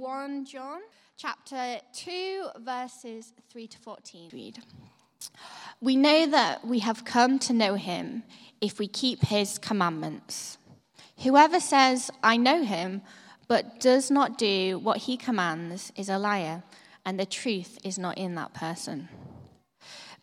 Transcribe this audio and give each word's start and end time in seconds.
1 0.00 0.46
John 0.46 0.80
chapter 1.18 1.78
2, 1.92 2.44
verses 2.60 3.34
3 3.50 3.66
to 3.66 3.78
14. 3.80 4.30
Read. 4.32 4.58
We 5.82 5.94
know 5.94 6.26
that 6.26 6.66
we 6.66 6.78
have 6.78 7.04
come 7.04 7.38
to 7.40 7.52
know 7.52 7.74
him 7.74 8.22
if 8.62 8.78
we 8.78 8.88
keep 8.88 9.20
his 9.26 9.58
commandments. 9.58 10.56
Whoever 11.22 11.60
says, 11.60 12.10
I 12.22 12.38
know 12.38 12.64
him, 12.64 13.02
but 13.46 13.78
does 13.78 14.10
not 14.10 14.38
do 14.38 14.78
what 14.78 14.96
he 14.96 15.18
commands 15.18 15.92
is 15.96 16.08
a 16.08 16.16
liar, 16.16 16.62
and 17.04 17.20
the 17.20 17.26
truth 17.26 17.78
is 17.84 17.98
not 17.98 18.16
in 18.16 18.36
that 18.36 18.54
person. 18.54 19.10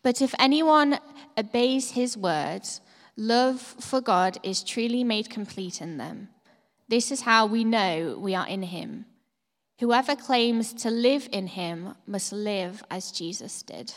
But 0.02 0.20
if 0.20 0.34
anyone 0.40 0.98
obeys 1.38 1.92
his 1.92 2.16
words, 2.16 2.80
love 3.16 3.60
for 3.60 4.00
God 4.00 4.38
is 4.42 4.64
truly 4.64 5.04
made 5.04 5.30
complete 5.30 5.80
in 5.80 5.98
them. 5.98 6.30
This 6.88 7.12
is 7.12 7.20
how 7.20 7.46
we 7.46 7.62
know 7.62 8.18
we 8.20 8.34
are 8.34 8.48
in 8.48 8.64
him. 8.64 9.06
Whoever 9.80 10.16
claims 10.16 10.72
to 10.74 10.90
live 10.90 11.28
in 11.30 11.46
him 11.46 11.94
must 12.04 12.32
live 12.32 12.82
as 12.90 13.12
Jesus 13.12 13.62
did. 13.62 13.94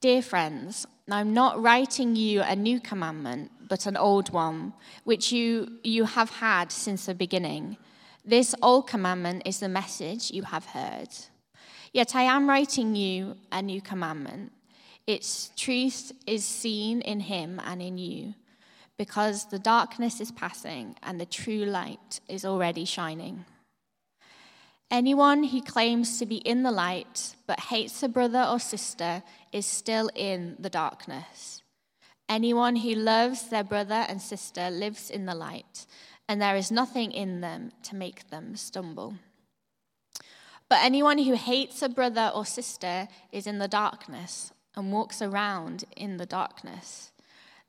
Dear 0.00 0.22
friends, 0.22 0.86
I'm 1.10 1.34
not 1.34 1.60
writing 1.60 2.14
you 2.14 2.42
a 2.42 2.54
new 2.54 2.78
commandment, 2.78 3.50
but 3.68 3.86
an 3.86 3.96
old 3.96 4.30
one, 4.32 4.72
which 5.02 5.32
you, 5.32 5.80
you 5.82 6.04
have 6.04 6.30
had 6.30 6.70
since 6.70 7.06
the 7.06 7.14
beginning. 7.14 7.76
This 8.24 8.54
old 8.62 8.86
commandment 8.86 9.42
is 9.44 9.58
the 9.58 9.68
message 9.68 10.30
you 10.30 10.44
have 10.44 10.66
heard. 10.66 11.08
Yet 11.92 12.14
I 12.14 12.22
am 12.22 12.48
writing 12.48 12.94
you 12.94 13.36
a 13.50 13.62
new 13.62 13.80
commandment. 13.80 14.52
Its 15.08 15.50
truth 15.56 16.12
is 16.24 16.44
seen 16.44 17.00
in 17.00 17.18
him 17.18 17.60
and 17.64 17.82
in 17.82 17.98
you, 17.98 18.34
because 18.96 19.46
the 19.46 19.58
darkness 19.58 20.20
is 20.20 20.30
passing 20.30 20.94
and 21.02 21.20
the 21.20 21.26
true 21.26 21.64
light 21.64 22.20
is 22.28 22.44
already 22.44 22.84
shining. 22.84 23.44
Anyone 24.90 25.44
who 25.44 25.60
claims 25.60 26.18
to 26.18 26.26
be 26.26 26.36
in 26.36 26.62
the 26.62 26.70
light 26.70 27.34
but 27.46 27.58
hates 27.58 28.02
a 28.02 28.08
brother 28.08 28.46
or 28.48 28.60
sister 28.60 29.22
is 29.52 29.66
still 29.66 30.08
in 30.14 30.56
the 30.60 30.70
darkness. 30.70 31.62
Anyone 32.28 32.76
who 32.76 32.94
loves 32.94 33.48
their 33.48 33.64
brother 33.64 34.06
and 34.08 34.22
sister 34.22 34.70
lives 34.70 35.10
in 35.10 35.26
the 35.26 35.34
light, 35.34 35.86
and 36.28 36.40
there 36.40 36.56
is 36.56 36.70
nothing 36.70 37.12
in 37.12 37.40
them 37.40 37.72
to 37.82 37.96
make 37.96 38.30
them 38.30 38.56
stumble. 38.56 39.14
But 40.68 40.80
anyone 40.82 41.18
who 41.18 41.34
hates 41.34 41.82
a 41.82 41.88
brother 41.88 42.30
or 42.34 42.44
sister 42.44 43.08
is 43.32 43.46
in 43.46 43.58
the 43.58 43.68
darkness 43.68 44.52
and 44.76 44.92
walks 44.92 45.22
around 45.22 45.84
in 45.96 46.16
the 46.16 46.26
darkness. 46.26 47.12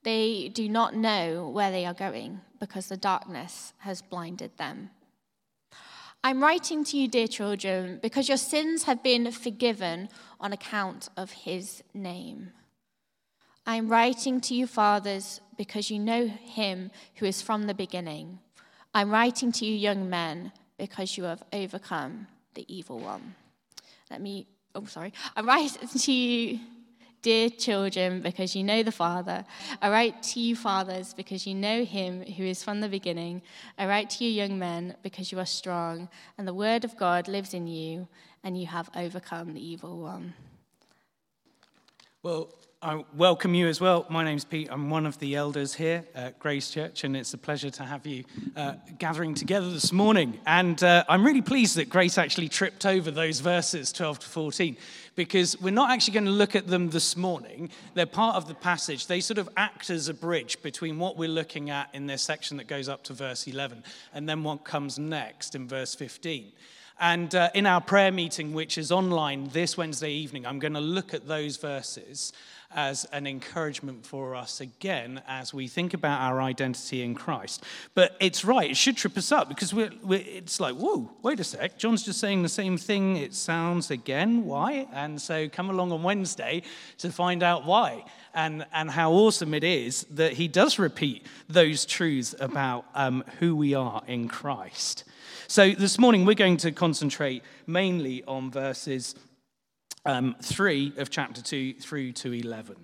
They 0.03 0.49
do 0.49 0.69
not 0.69 0.95
know 0.95 1.49
where 1.49 1.71
they 1.71 1.85
are 1.85 1.93
going 1.93 2.41
because 2.59 2.87
the 2.87 2.97
darkness 2.97 3.73
has 3.79 4.01
blinded 4.01 4.57
them. 4.57 4.91
I'm 6.23 6.41
writing 6.41 6.83
to 6.85 6.97
you, 6.97 7.07
dear 7.07 7.27
children, 7.27 7.99
because 8.01 8.27
your 8.27 8.37
sins 8.37 8.83
have 8.83 9.03
been 9.03 9.31
forgiven 9.31 10.09
on 10.39 10.51
account 10.51 11.09
of 11.15 11.31
his 11.31 11.83
name. 11.93 12.51
I'm 13.65 13.87
writing 13.87 14.41
to 14.41 14.53
you, 14.53 14.67
fathers, 14.67 15.41
because 15.57 15.91
you 15.91 15.99
know 15.99 16.27
him 16.27 16.91
who 17.15 17.25
is 17.25 17.41
from 17.41 17.63
the 17.63 17.73
beginning. 17.73 18.39
I'm 18.93 19.11
writing 19.11 19.51
to 19.53 19.65
you, 19.65 19.75
young 19.75 20.09
men, 20.09 20.51
because 20.77 21.17
you 21.17 21.25
have 21.25 21.43
overcome 21.53 22.27
the 22.53 22.65
evil 22.73 22.99
one. 22.99 23.35
Let 24.09 24.21
me, 24.21 24.47
oh, 24.73 24.85
sorry. 24.85 25.13
I'm 25.35 25.45
writing 25.45 25.87
to 25.87 26.11
you 26.11 26.59
Dear 27.21 27.49
children, 27.49 28.21
because 28.21 28.55
you 28.55 28.63
know 28.63 28.83
the 28.83 28.91
Father, 28.91 29.43
I 29.81 29.89
write 29.89 30.21
to 30.23 30.39
you, 30.39 30.55
fathers, 30.55 31.13
because 31.13 31.47
you 31.47 31.55
know 31.55 31.83
him 31.83 32.21
who 32.23 32.43
is 32.43 32.63
from 32.63 32.79
the 32.79 32.87
beginning. 32.87 33.41
I 33.77 33.87
write 33.87 34.09
to 34.11 34.23
you, 34.23 34.29
young 34.29 34.59
men, 34.59 34.95
because 35.01 35.31
you 35.31 35.39
are 35.39 35.45
strong, 35.45 36.09
and 36.37 36.47
the 36.47 36.53
word 36.53 36.85
of 36.85 36.95
God 36.95 37.27
lives 37.27 37.53
in 37.53 37.67
you, 37.67 38.07
and 38.43 38.59
you 38.59 38.67
have 38.67 38.89
overcome 38.95 39.53
the 39.53 39.65
evil 39.65 39.99
one. 39.99 40.35
Well, 42.21 42.49
I 42.79 43.03
welcome 43.15 43.55
you 43.55 43.67
as 43.67 43.81
well. 43.81 44.05
My 44.07 44.23
name's 44.23 44.45
Pete. 44.45 44.67
I'm 44.69 44.91
one 44.91 45.07
of 45.07 45.17
the 45.17 45.33
elders 45.33 45.73
here 45.73 46.05
at 46.13 46.37
Grace 46.37 46.69
Church, 46.69 47.03
and 47.03 47.17
it's 47.17 47.33
a 47.33 47.37
pleasure 47.37 47.71
to 47.71 47.83
have 47.83 48.05
you 48.05 48.23
uh, 48.55 48.73
gathering 48.99 49.33
together 49.33 49.67
this 49.71 49.91
morning. 49.91 50.39
And 50.45 50.83
uh, 50.83 51.03
I'm 51.09 51.25
really 51.25 51.41
pleased 51.41 51.75
that 51.77 51.89
Grace 51.89 52.19
actually 52.19 52.49
tripped 52.49 52.85
over 52.85 53.09
those 53.09 53.39
verses 53.39 53.91
12 53.91 54.19
to 54.19 54.27
14 54.27 54.77
because 55.15 55.59
we're 55.59 55.71
not 55.71 55.89
actually 55.89 56.13
going 56.13 56.25
to 56.25 56.31
look 56.31 56.55
at 56.55 56.67
them 56.67 56.91
this 56.91 57.17
morning. 57.17 57.71
They're 57.95 58.05
part 58.05 58.35
of 58.35 58.47
the 58.47 58.53
passage. 58.53 59.07
They 59.07 59.21
sort 59.21 59.39
of 59.39 59.49
act 59.57 59.89
as 59.89 60.07
a 60.07 60.13
bridge 60.13 60.61
between 60.61 60.99
what 60.99 61.17
we're 61.17 61.29
looking 61.29 61.71
at 61.71 61.89
in 61.95 62.05
this 62.05 62.21
section 62.21 62.57
that 62.57 62.67
goes 62.67 62.87
up 62.87 63.03
to 63.05 63.13
verse 63.13 63.47
11 63.47 63.83
and 64.13 64.29
then 64.29 64.43
what 64.43 64.65
comes 64.65 64.99
next 64.99 65.55
in 65.55 65.67
verse 65.67 65.95
15. 65.95 66.51
And 66.99 67.33
uh, 67.35 67.49
in 67.53 67.65
our 67.67 67.81
prayer 67.81 68.11
meeting, 68.11 68.53
which 68.53 68.77
is 68.77 68.91
online 68.91 69.49
this 69.49 69.77
Wednesday 69.77 70.11
evening, 70.11 70.45
I'm 70.45 70.57
going 70.57 70.73
to 70.73 70.79
look 70.79 71.13
at 71.13 71.27
those 71.27 71.57
verses 71.57 72.33
as 72.71 73.05
an 73.05 73.25
encouragement 73.25 74.05
for 74.05 74.35
us 74.35 74.59
again 74.61 75.21
as 75.27 75.53
we 75.53 75.67
think 75.67 75.93
about 75.93 76.21
our 76.21 76.41
identity 76.41 77.01
in 77.01 77.15
Christ. 77.15 77.63
But 77.93 78.15
it's 78.19 78.43
right, 78.43 78.71
it 78.71 78.77
should 78.77 78.97
trip 78.97 79.17
us 79.17 79.31
up 79.31 79.49
because 79.49 79.73
we're, 79.73 79.91
we're, 80.03 80.23
it's 80.25 80.59
like, 80.59 80.75
whoa, 80.75 81.09
wait 81.21 81.39
a 81.39 81.43
sec. 81.43 81.77
John's 81.77 82.03
just 82.03 82.19
saying 82.19 82.43
the 82.43 82.49
same 82.49 82.77
thing, 82.77 83.17
it 83.17 83.33
sounds 83.33 83.91
again. 83.91 84.45
Why? 84.45 84.87
And 84.93 85.21
so 85.21 85.47
come 85.49 85.69
along 85.69 85.91
on 85.91 86.03
Wednesday 86.03 86.63
to 86.99 87.11
find 87.11 87.43
out 87.43 87.65
why 87.65 88.05
and, 88.33 88.65
and 88.73 88.91
how 88.91 89.11
awesome 89.13 89.53
it 89.53 89.63
is 89.63 90.05
that 90.11 90.33
he 90.33 90.47
does 90.47 90.77
repeat 90.77 91.25
those 91.49 91.85
truths 91.85 92.35
about 92.39 92.85
um, 92.93 93.23
who 93.39 93.55
we 93.55 93.73
are 93.73 94.03
in 94.07 94.27
Christ. 94.27 95.03
So 95.47 95.71
this 95.71 95.97
morning 95.97 96.25
we're 96.25 96.35
going 96.35 96.57
to 96.57 96.71
concentrate 96.71 97.41
mainly 97.65 98.23
on 98.25 98.51
verses 98.51 99.15
um, 100.07 100.35
3 100.41 100.93
of 100.97 101.09
chapter 101.09 101.41
2 101.41 101.75
through 101.75 102.13
to 102.13 102.33
11. 102.33 102.75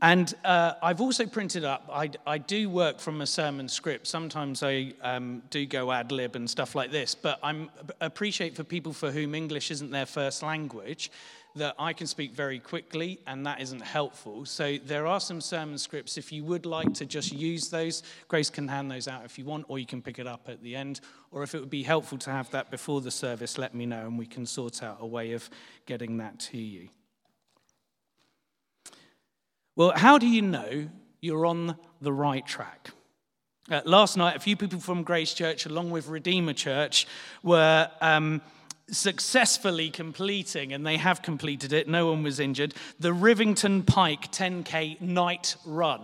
And 0.00 0.32
uh, 0.44 0.74
I've 0.80 1.00
also 1.00 1.26
printed 1.26 1.64
up, 1.64 1.90
I, 1.92 2.10
I, 2.24 2.38
do 2.38 2.70
work 2.70 3.00
from 3.00 3.20
a 3.20 3.26
sermon 3.26 3.68
script. 3.68 4.06
Sometimes 4.06 4.62
I 4.62 4.92
um, 5.02 5.42
do 5.50 5.66
go 5.66 5.90
ad 5.90 6.12
lib 6.12 6.36
and 6.36 6.48
stuff 6.48 6.76
like 6.76 6.92
this, 6.92 7.16
but 7.16 7.40
I 7.42 7.68
appreciate 8.00 8.54
for 8.54 8.62
people 8.62 8.92
for 8.92 9.10
whom 9.10 9.34
English 9.34 9.72
isn't 9.72 9.90
their 9.90 10.06
first 10.06 10.44
language 10.44 11.10
that 11.56 11.74
I 11.78 11.92
can 11.92 12.06
speak 12.06 12.32
very 12.32 12.58
quickly 12.58 13.18
and 13.26 13.46
that 13.46 13.60
isn't 13.60 13.80
helpful. 13.80 14.44
So 14.44 14.78
there 14.84 15.06
are 15.06 15.20
some 15.20 15.40
sermon 15.40 15.78
scripts. 15.78 16.16
If 16.16 16.32
you 16.32 16.44
would 16.44 16.66
like 16.66 16.94
to 16.94 17.06
just 17.06 17.32
use 17.32 17.68
those, 17.68 18.02
Grace 18.28 18.50
can 18.50 18.68
hand 18.68 18.90
those 18.90 19.08
out 19.08 19.24
if 19.24 19.38
you 19.38 19.44
want, 19.44 19.66
or 19.68 19.78
you 19.78 19.86
can 19.86 20.02
pick 20.02 20.18
it 20.18 20.26
up 20.26 20.48
at 20.48 20.62
the 20.62 20.76
end. 20.76 21.00
Or 21.30 21.42
if 21.42 21.54
it 21.54 21.60
would 21.60 21.70
be 21.70 21.82
helpful 21.82 22.18
to 22.18 22.30
have 22.30 22.50
that 22.50 22.70
before 22.70 23.00
the 23.00 23.10
service, 23.10 23.58
let 23.58 23.74
me 23.74 23.86
know 23.86 24.06
and 24.06 24.18
we 24.18 24.26
can 24.26 24.46
sort 24.46 24.82
out 24.82 24.98
a 25.00 25.06
way 25.06 25.32
of 25.32 25.48
getting 25.86 26.18
that 26.18 26.38
to 26.40 26.58
you. 26.58 26.88
Well, 29.74 29.92
how 29.94 30.18
do 30.18 30.26
you 30.26 30.42
know 30.42 30.88
you're 31.20 31.46
on 31.46 31.76
the 32.00 32.12
right 32.12 32.46
track? 32.46 32.90
Uh, 33.70 33.82
last 33.84 34.16
night, 34.16 34.34
a 34.34 34.40
few 34.40 34.56
people 34.56 34.80
from 34.80 35.02
Grace 35.02 35.34
Church, 35.34 35.66
along 35.66 35.90
with 35.90 36.08
Redeemer 36.08 36.54
Church, 36.54 37.06
were. 37.42 37.90
Um, 38.00 38.40
successfully 38.90 39.90
completing, 39.90 40.72
and 40.72 40.86
they 40.86 40.96
have 40.96 41.22
completed 41.22 41.72
it, 41.72 41.88
no 41.88 42.06
one 42.06 42.22
was 42.22 42.40
injured, 42.40 42.74
the 42.98 43.12
Rivington 43.12 43.86
Pike 43.86 44.32
10K 44.32 45.00
night 45.00 45.56
run. 45.64 46.02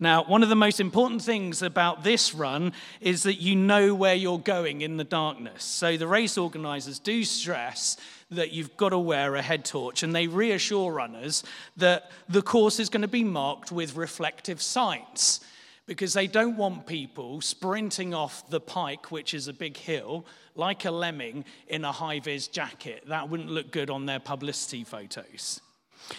Now, 0.00 0.24
one 0.24 0.42
of 0.42 0.48
the 0.48 0.56
most 0.56 0.80
important 0.80 1.22
things 1.22 1.62
about 1.62 2.02
this 2.02 2.34
run 2.34 2.72
is 3.00 3.22
that 3.22 3.40
you 3.40 3.54
know 3.54 3.94
where 3.94 4.14
you're 4.14 4.38
going 4.38 4.80
in 4.82 4.96
the 4.96 5.04
darkness. 5.04 5.62
So 5.62 5.96
the 5.96 6.08
race 6.08 6.36
organizers 6.36 6.98
do 6.98 7.24
stress 7.24 7.96
that 8.30 8.50
you've 8.50 8.76
got 8.76 8.88
to 8.88 8.98
wear 8.98 9.36
a 9.36 9.42
head 9.42 9.64
torch, 9.64 10.02
and 10.02 10.14
they 10.14 10.26
reassure 10.26 10.92
runners 10.92 11.44
that 11.76 12.10
the 12.28 12.42
course 12.42 12.80
is 12.80 12.88
going 12.88 13.02
to 13.02 13.08
be 13.08 13.24
marked 13.24 13.70
with 13.70 13.96
reflective 13.96 14.60
signs 14.60 15.40
because 15.86 16.14
they 16.14 16.26
don't 16.26 16.56
want 16.56 16.86
people 16.86 17.40
sprinting 17.40 18.14
off 18.14 18.48
the 18.48 18.60
pike, 18.60 19.10
which 19.10 19.34
is 19.34 19.48
a 19.48 19.52
big 19.52 19.76
hill, 19.76 20.24
like 20.54 20.84
a 20.84 20.90
lemming 20.90 21.44
in 21.68 21.84
a 21.84 21.92
high 21.92 22.20
vis 22.20 22.48
jacket. 22.48 23.04
That 23.08 23.28
wouldn't 23.28 23.50
look 23.50 23.70
good 23.70 23.90
on 23.90 24.06
their 24.06 24.20
publicity 24.20 24.84
photos. 24.84 25.60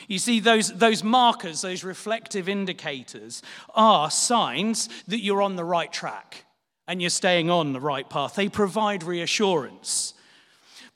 You 0.08 0.20
see, 0.20 0.40
those, 0.40 0.74
those 0.74 1.04
markers, 1.04 1.62
those 1.62 1.84
reflective 1.84 2.50
indicators, 2.50 3.42
are 3.74 4.10
signs 4.10 4.90
that 5.08 5.20
you're 5.20 5.42
on 5.42 5.56
the 5.56 5.64
right 5.64 5.92
track 5.92 6.46
and 6.88 7.02
you're 7.02 7.10
staying 7.10 7.50
on 7.50 7.74
the 7.74 7.80
right 7.80 8.10
path. 8.10 8.36
They 8.36 8.50
provide 8.50 9.04
reassurance. 9.04 10.14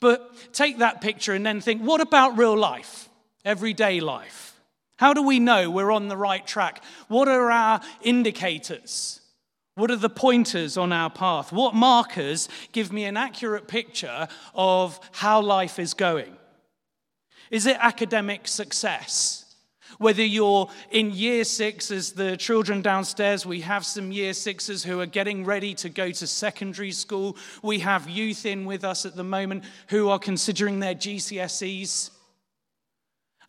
But 0.00 0.52
take 0.52 0.78
that 0.78 1.00
picture 1.00 1.34
and 1.34 1.44
then 1.44 1.60
think 1.60 1.82
what 1.82 2.00
about 2.00 2.38
real 2.38 2.56
life, 2.56 3.08
everyday 3.44 4.00
life? 4.00 4.49
How 5.00 5.14
do 5.14 5.22
we 5.22 5.40
know 5.40 5.70
we're 5.70 5.92
on 5.92 6.08
the 6.08 6.16
right 6.16 6.46
track? 6.46 6.84
What 7.08 7.26
are 7.26 7.50
our 7.50 7.80
indicators? 8.02 9.22
What 9.74 9.90
are 9.90 9.96
the 9.96 10.10
pointers 10.10 10.76
on 10.76 10.92
our 10.92 11.08
path? 11.08 11.52
What 11.52 11.74
markers 11.74 12.50
give 12.72 12.92
me 12.92 13.04
an 13.04 13.16
accurate 13.16 13.66
picture 13.66 14.28
of 14.54 15.00
how 15.12 15.40
life 15.40 15.78
is 15.78 15.94
going? 15.94 16.36
Is 17.50 17.64
it 17.64 17.78
academic 17.80 18.46
success? 18.46 19.56
Whether 19.96 20.22
you're 20.22 20.68
in 20.90 21.12
year 21.12 21.44
six, 21.44 21.90
as 21.90 22.12
the 22.12 22.36
children 22.36 22.82
downstairs, 22.82 23.46
we 23.46 23.62
have 23.62 23.86
some 23.86 24.12
year 24.12 24.34
sixes 24.34 24.84
who 24.84 25.00
are 25.00 25.06
getting 25.06 25.46
ready 25.46 25.72
to 25.76 25.88
go 25.88 26.10
to 26.10 26.26
secondary 26.26 26.92
school. 26.92 27.38
We 27.62 27.78
have 27.78 28.06
youth 28.06 28.44
in 28.44 28.66
with 28.66 28.84
us 28.84 29.06
at 29.06 29.16
the 29.16 29.24
moment 29.24 29.64
who 29.86 30.10
are 30.10 30.18
considering 30.18 30.78
their 30.78 30.94
GCSEs. 30.94 32.10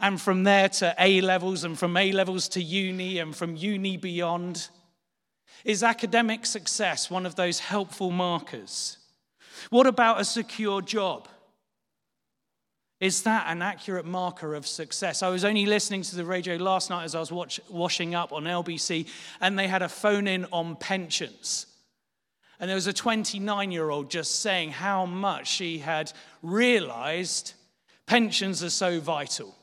And 0.02 0.20
from 0.20 0.44
there 0.44 0.68
to 0.68 0.96
A 1.00 1.22
levels, 1.22 1.64
and 1.64 1.78
from 1.78 1.96
A 1.96 2.12
levels 2.12 2.50
to 2.50 2.62
uni, 2.62 3.20
and 3.20 3.36
from 3.36 3.56
uni 3.56 3.98
beyond. 3.98 4.68
Is 5.64 5.84
academic 5.84 6.46
success 6.46 7.10
one 7.10 7.26
of 7.26 7.36
those 7.36 7.60
helpful 7.60 8.10
markers? 8.10 8.98
What 9.70 9.86
about 9.86 10.20
a 10.20 10.26
secure 10.26 10.82
job? 10.82 11.28
Is 13.00 13.24
that 13.24 13.46
an 13.48 13.62
accurate 13.62 14.06
marker 14.06 14.54
of 14.54 14.68
success? 14.68 15.24
I 15.24 15.30
was 15.30 15.44
only 15.44 15.66
listening 15.66 16.04
to 16.04 16.16
the 16.16 16.26
radio 16.26 16.56
last 16.58 16.90
night 16.90 17.04
as 17.04 17.16
I 17.16 17.20
was 17.20 17.32
watch, 17.32 17.60
washing 17.70 18.14
up 18.14 18.32
on 18.32 18.44
LBC, 18.44 19.08
and 19.40 19.58
they 19.58 19.68
had 19.68 19.82
a 19.82 19.90
phone 19.90 20.28
in 20.28 20.46
on 20.52 20.76
pensions. 20.76 21.66
And 22.60 22.70
there 22.70 22.76
was 22.76 22.86
a 22.86 22.94
29 22.94 23.72
year 23.72 23.90
old 23.90 24.12
just 24.12 24.42
saying 24.42 24.70
how 24.70 25.08
much 25.08 25.48
she 25.48 25.80
had 25.80 26.14
realized 26.44 27.54
pensions 28.06 28.64
are 28.64 28.70
so 28.70 29.00
vital. 29.00 29.56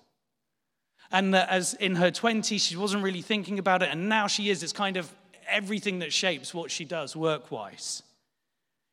And 1.11 1.33
that 1.35 1.49
as 1.49 1.75
in 1.75 1.97
her 1.97 2.11
20s, 2.11 2.61
she 2.61 2.77
wasn't 2.77 3.03
really 3.03 3.23
thinking 3.23 3.59
about 3.59 3.83
it, 3.83 3.89
and 3.91 4.09
now 4.09 4.27
she 4.27 4.51
is. 4.51 4.63
It's 4.63 4.73
kind 4.73 4.97
of 4.97 5.11
everything 5.49 6.01
that 6.01 6.13
shapes 6.13 6.53
what 6.53 6.71
she 6.71 6.85
does 6.85 7.17
work 7.17 7.51
wise. 7.51 8.03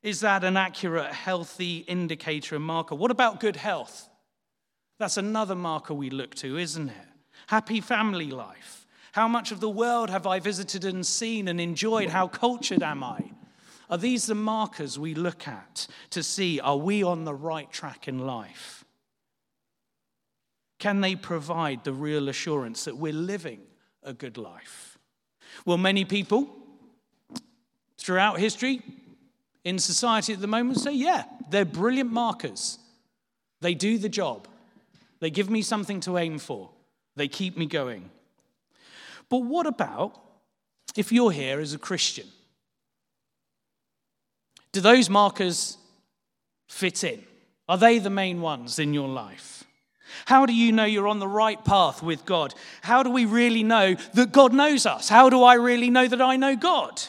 Is 0.02 0.22
that 0.22 0.44
an 0.44 0.56
accurate, 0.56 1.12
healthy 1.12 1.80
indicator 1.80 2.56
and 2.56 2.64
marker? 2.64 2.96
What 2.96 3.12
about 3.12 3.40
good 3.40 3.56
health? 3.56 4.08
That's 5.00 5.18
another 5.18 5.56
marker 5.56 5.94
we 5.94 6.10
look 6.10 6.36
to, 6.36 6.58
isn't 6.58 6.90
it? 6.90 7.08
Happy 7.48 7.82
family 7.82 8.32
life. 8.32 8.86
How 9.12 9.28
much 9.28 9.52
of 9.52 9.60
the 9.60 9.70
world 9.70 10.10
have 10.10 10.28
I 10.28 10.40
visited 10.40 10.86
and 10.86 11.06
seen 11.06 11.48
and 11.48 11.60
enjoyed? 11.60 12.10
How 12.10 12.28
cultured 12.28 12.84
am 12.84 13.04
I? 13.04 13.32
Are 13.90 13.98
these 13.98 14.26
the 14.26 14.36
markers 14.36 14.98
we 14.98 15.14
look 15.14 15.48
at 15.48 15.88
to 16.12 16.24
see 16.24 16.60
are 16.60 16.78
we 16.78 17.04
on 17.04 17.24
the 17.24 17.34
right 17.34 17.72
track 17.72 18.08
in 18.08 18.20
life? 18.20 18.85
Can 20.80 21.02
they 21.02 21.16
provide 21.16 21.84
the 21.84 21.94
real 21.94 22.30
assurance 22.30 22.86
that 22.86 22.98
we're 22.98 23.14
living 23.14 23.62
a 24.04 24.14
good 24.14 24.38
life? 24.38 24.98
Well, 25.66 25.78
many 25.78 26.06
people 26.06 26.50
throughout 27.98 28.40
history, 28.40 28.82
in 29.64 29.80
society 29.80 30.32
at 30.34 30.40
the 30.42 30.48
moment, 30.48 30.80
say, 30.80 30.94
yeah, 30.94 31.24
they're 31.50 31.66
brilliant 31.66 32.12
markers. 32.12 32.78
They 33.62 33.74
do 33.74 33.98
the 33.98 34.10
job. 34.10 34.48
They 35.20 35.32
give 35.32 35.50
me 35.50 35.62
something 35.62 36.00
to 36.02 36.18
aim 36.18 36.38
for, 36.38 36.70
they 37.16 37.28
keep 37.28 37.58
me 37.58 37.66
going. 37.66 38.12
But 39.30 39.40
what 39.40 39.66
about 39.66 40.22
if 40.96 41.12
you're 41.12 41.32
here 41.32 41.60
as 41.60 41.74
a 41.74 41.80
Christian? 41.80 42.28
Do 44.72 44.82
those 44.82 45.10
markers 45.10 45.78
fit 46.68 47.04
in? 47.04 47.24
Are 47.68 47.78
they 47.78 47.98
the 47.98 48.10
main 48.10 48.42
ones 48.42 48.78
in 48.78 48.94
your 48.94 49.08
life? 49.08 49.65
How 50.26 50.46
do 50.46 50.54
you 50.54 50.72
know 50.72 50.86
you're 50.86 51.08
on 51.08 51.20
the 51.20 51.28
right 51.28 51.64
path 51.64 52.02
with 52.02 52.26
God? 52.26 52.54
How 52.82 53.04
do 53.04 53.10
we 53.10 53.26
really 53.26 53.64
know 53.64 53.96
that 54.14 54.32
God 54.32 54.54
knows 54.54 54.86
us? 54.86 55.10
How 55.10 55.30
do 55.30 55.44
I 55.44 55.56
really 55.56 55.90
know 55.90 56.08
that 56.08 56.22
I 56.22 56.38
know 56.38 56.56
God? 56.56 57.02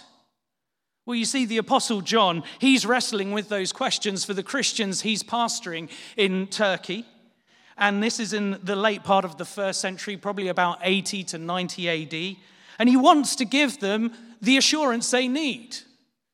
Well, 1.06 1.14
you 1.14 1.24
see, 1.24 1.46
the 1.46 1.58
Apostle 1.58 2.00
John, 2.00 2.42
he's 2.58 2.84
wrestling 2.84 3.30
with 3.30 3.48
those 3.48 3.72
questions 3.72 4.24
for 4.24 4.34
the 4.34 4.42
Christians 4.42 5.02
he's 5.02 5.22
pastoring 5.22 5.88
in 6.16 6.48
Turkey. 6.48 7.06
And 7.78 8.02
this 8.02 8.18
is 8.18 8.32
in 8.32 8.58
the 8.62 8.74
late 8.74 9.04
part 9.04 9.24
of 9.24 9.38
the 9.38 9.44
first 9.44 9.80
century, 9.80 10.16
probably 10.16 10.48
about 10.48 10.78
80 10.82 11.22
to 11.24 11.38
90 11.38 11.88
AD. 11.88 12.36
And 12.78 12.88
he 12.88 12.96
wants 12.96 13.36
to 13.36 13.44
give 13.44 13.78
them 13.78 14.12
the 14.42 14.56
assurance 14.56 15.10
they 15.10 15.28
need 15.28 15.76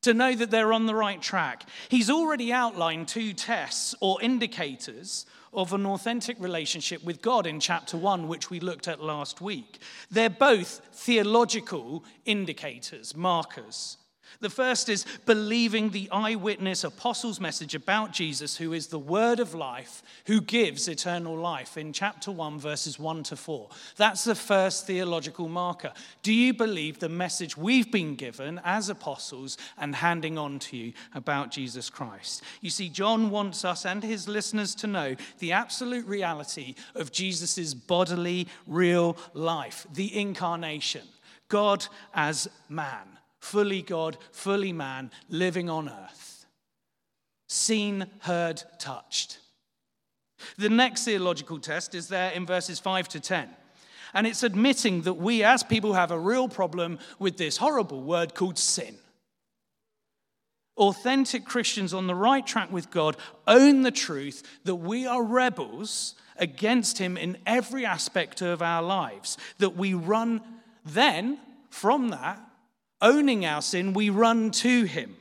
to 0.02 0.14
know 0.14 0.34
that 0.34 0.50
they're 0.50 0.72
on 0.72 0.86
the 0.86 0.94
right 0.94 1.22
track. 1.22 1.64
He's 1.88 2.10
already 2.10 2.52
outlined 2.52 3.08
two 3.08 3.32
tests 3.32 3.94
or 4.00 4.20
indicators 4.20 5.26
of 5.52 5.72
an 5.72 5.86
authentic 5.86 6.36
relationship 6.40 7.04
with 7.04 7.22
God 7.22 7.46
in 7.46 7.60
chapter 7.60 7.96
1, 7.96 8.26
which 8.26 8.50
we 8.50 8.60
looked 8.60 8.88
at 8.88 9.02
last 9.02 9.40
week. 9.40 9.78
They're 10.10 10.30
both 10.30 10.80
theological 10.92 12.04
indicators, 12.24 13.14
markers. 13.14 13.98
The 14.40 14.50
first 14.50 14.88
is 14.88 15.04
believing 15.26 15.90
the 15.90 16.08
eyewitness 16.10 16.84
apostle's 16.84 17.40
message 17.40 17.74
about 17.74 18.12
Jesus, 18.12 18.56
who 18.56 18.72
is 18.72 18.88
the 18.88 18.98
word 18.98 19.40
of 19.40 19.54
life, 19.54 20.02
who 20.26 20.40
gives 20.40 20.88
eternal 20.88 21.36
life, 21.36 21.76
in 21.76 21.92
chapter 21.92 22.30
1, 22.30 22.58
verses 22.58 22.98
1 22.98 23.22
to 23.24 23.36
4. 23.36 23.68
That's 23.96 24.24
the 24.24 24.34
first 24.34 24.86
theological 24.86 25.48
marker. 25.48 25.92
Do 26.22 26.32
you 26.32 26.54
believe 26.54 26.98
the 26.98 27.08
message 27.08 27.56
we've 27.56 27.90
been 27.90 28.14
given 28.14 28.60
as 28.64 28.88
apostles 28.88 29.56
and 29.78 29.94
handing 29.94 30.38
on 30.38 30.58
to 30.60 30.76
you 30.76 30.92
about 31.14 31.50
Jesus 31.50 31.90
Christ? 31.90 32.42
You 32.60 32.70
see, 32.70 32.88
John 32.88 33.30
wants 33.30 33.64
us 33.64 33.84
and 33.84 34.02
his 34.02 34.28
listeners 34.28 34.74
to 34.76 34.86
know 34.86 35.16
the 35.38 35.52
absolute 35.52 36.06
reality 36.06 36.74
of 36.94 37.12
Jesus' 37.12 37.74
bodily, 37.74 38.48
real 38.66 39.16
life, 39.34 39.86
the 39.92 40.18
incarnation, 40.18 41.02
God 41.48 41.86
as 42.14 42.48
man 42.68 43.18
fully 43.42 43.82
God, 43.82 44.16
fully 44.30 44.72
man, 44.72 45.10
living 45.28 45.68
on 45.68 45.88
earth. 45.88 46.46
Seen, 47.48 48.06
heard, 48.20 48.62
touched. 48.78 49.40
The 50.56 50.70
next 50.70 51.04
theological 51.04 51.58
test 51.58 51.94
is 51.94 52.08
there 52.08 52.30
in 52.30 52.46
verses 52.46 52.78
5 52.78 53.08
to 53.08 53.20
10. 53.20 53.48
And 54.14 54.26
it's 54.26 54.44
admitting 54.44 55.02
that 55.02 55.14
we 55.14 55.42
as 55.42 55.64
people 55.64 55.94
have 55.94 56.12
a 56.12 56.18
real 56.18 56.48
problem 56.48 57.00
with 57.18 57.36
this 57.36 57.56
horrible 57.56 58.02
word 58.02 58.34
called 58.34 58.58
sin. 58.58 58.94
Authentic 60.76 61.44
Christians 61.44 61.92
on 61.92 62.06
the 62.06 62.14
right 62.14 62.46
track 62.46 62.70
with 62.70 62.90
God 62.90 63.16
own 63.48 63.82
the 63.82 63.90
truth 63.90 64.42
that 64.64 64.76
we 64.76 65.04
are 65.04 65.22
rebels 65.22 66.14
against 66.36 66.98
Him 66.98 67.16
in 67.16 67.36
every 67.44 67.84
aspect 67.84 68.40
of 68.40 68.62
our 68.62 68.82
lives, 68.82 69.36
that 69.58 69.76
we 69.76 69.94
run 69.94 70.40
then 70.84 71.38
from 71.70 72.10
that 72.10 72.40
Owning 73.02 73.44
our 73.44 73.60
sin, 73.60 73.92
we 73.92 74.10
run 74.10 74.52
to 74.52 74.84
him, 74.84 75.16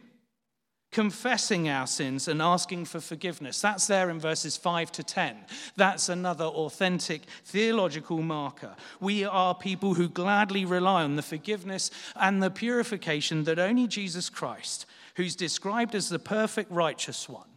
confessing 0.91 1.67
our 1.67 1.87
sins 1.87 2.27
and 2.27 2.39
asking 2.39 2.85
for 2.85 2.99
forgiveness. 2.99 3.59
That's 3.59 3.87
there 3.87 4.11
in 4.11 4.19
verses 4.19 4.55
5 4.55 4.91
to 4.93 5.03
10. 5.03 5.35
That's 5.75 6.07
another 6.07 6.45
authentic 6.45 7.23
theological 7.43 8.21
marker. 8.21 8.75
We 8.99 9.25
are 9.25 9.55
people 9.55 9.95
who 9.95 10.07
gladly 10.07 10.63
rely 10.63 11.03
on 11.03 11.15
the 11.15 11.23
forgiveness 11.23 11.89
and 12.15 12.41
the 12.41 12.51
purification 12.51 13.45
that 13.45 13.57
only 13.57 13.87
Jesus 13.87 14.29
Christ, 14.29 14.85
who's 15.15 15.35
described 15.35 15.95
as 15.95 16.07
the 16.07 16.19
perfect 16.19 16.71
righteous 16.71 17.27
one, 17.27 17.47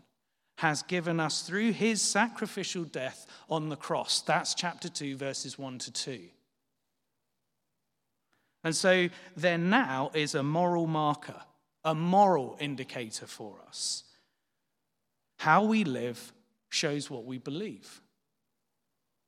has 0.58 0.82
given 0.82 1.20
us 1.20 1.42
through 1.42 1.72
his 1.72 2.00
sacrificial 2.00 2.84
death 2.84 3.26
on 3.50 3.68
the 3.68 3.76
cross. 3.76 4.22
That's 4.22 4.54
chapter 4.54 4.88
2, 4.88 5.16
verses 5.16 5.58
1 5.58 5.78
to 5.80 5.92
2. 5.92 6.20
And 8.64 8.74
so 8.74 9.10
there 9.36 9.58
now 9.58 10.10
is 10.14 10.34
a 10.34 10.42
moral 10.42 10.86
marker, 10.86 11.40
a 11.84 11.94
moral 11.94 12.56
indicator 12.58 13.26
for 13.26 13.56
us. 13.68 14.04
How 15.38 15.64
we 15.64 15.84
live 15.84 16.32
shows 16.70 17.10
what 17.10 17.26
we 17.26 17.36
believe. 17.38 18.00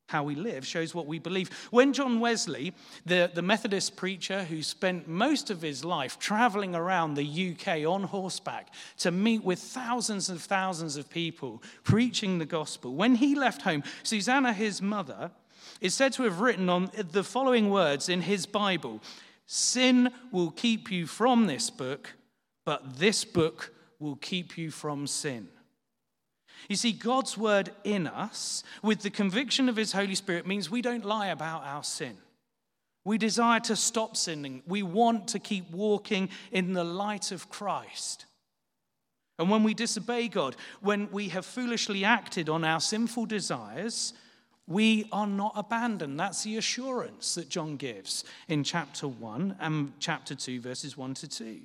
How 0.09 0.23
we 0.23 0.35
live 0.35 0.65
shows 0.65 0.95
what 0.95 1.05
we 1.05 1.19
believe. 1.19 1.49
When 1.69 1.91
John 1.91 2.21
Wesley, 2.21 2.73
the, 3.05 3.29
the 3.33 3.41
Methodist 3.41 3.97
preacher 3.97 4.45
who 4.45 4.63
spent 4.63 5.07
most 5.07 5.49
of 5.49 5.61
his 5.61 5.83
life 5.83 6.17
traveling 6.17 6.75
around 6.75 7.13
the 7.13 7.51
UK 7.51 7.85
on 7.85 8.03
horseback 8.03 8.73
to 8.99 9.11
meet 9.11 9.43
with 9.43 9.59
thousands 9.59 10.29
and 10.29 10.41
thousands 10.41 10.95
of 10.95 11.09
people 11.09 11.61
preaching 11.83 12.37
the 12.37 12.45
gospel, 12.45 12.95
when 12.95 13.15
he 13.15 13.35
left 13.35 13.63
home, 13.63 13.83
Susanna, 14.03 14.53
his 14.53 14.81
mother, 14.81 15.29
is 15.81 15.93
said 15.93 16.13
to 16.13 16.23
have 16.23 16.39
written 16.39 16.69
on 16.69 16.89
the 17.11 17.23
following 17.23 17.69
words 17.69 18.07
in 18.07 18.21
his 18.21 18.45
Bible 18.45 19.01
Sin 19.47 20.11
will 20.31 20.51
keep 20.51 20.91
you 20.91 21.07
from 21.07 21.47
this 21.47 21.69
book, 21.69 22.13
but 22.65 22.99
this 22.99 23.23
book 23.23 23.73
will 23.97 24.17
keep 24.17 24.57
you 24.57 24.69
from 24.69 25.07
sin. 25.07 25.47
You 26.67 26.75
see, 26.75 26.91
God's 26.91 27.37
word 27.37 27.71
in 27.83 28.07
us, 28.07 28.63
with 28.83 29.01
the 29.01 29.09
conviction 29.09 29.69
of 29.69 29.77
His 29.77 29.93
Holy 29.93 30.15
Spirit, 30.15 30.45
means 30.45 30.69
we 30.69 30.81
don't 30.81 31.05
lie 31.05 31.27
about 31.27 31.63
our 31.63 31.83
sin. 31.83 32.17
We 33.05 33.17
desire 33.17 33.61
to 33.61 33.75
stop 33.77 34.17
sinning. 34.17 34.63
We 34.67 34.83
want 34.83 35.29
to 35.29 35.39
keep 35.39 35.71
walking 35.71 36.27
in 36.51 36.73
the 36.73 36.83
light 36.83 37.31
of 37.31 37.49
Christ. 37.49 38.25
And 39.39 39.49
when 39.49 39.63
we 39.63 39.73
disobey 39.73 40.27
God, 40.27 40.57
when 40.81 41.09
we 41.11 41.29
have 41.29 41.45
foolishly 41.45 42.03
acted 42.03 42.49
on 42.49 42.65
our 42.65 42.81
sinful 42.81 43.27
desires, 43.27 44.13
we 44.67 45.07
are 45.11 45.27
not 45.27 45.53
abandoned. 45.55 46.19
That's 46.19 46.43
the 46.43 46.57
assurance 46.57 47.35
that 47.35 47.49
John 47.49 47.77
gives 47.77 48.25
in 48.49 48.63
chapter 48.63 49.07
1 49.07 49.55
and 49.59 49.93
chapter 49.99 50.35
2, 50.35 50.59
verses 50.59 50.97
1 50.97 51.13
to 51.15 51.27
2. 51.27 51.61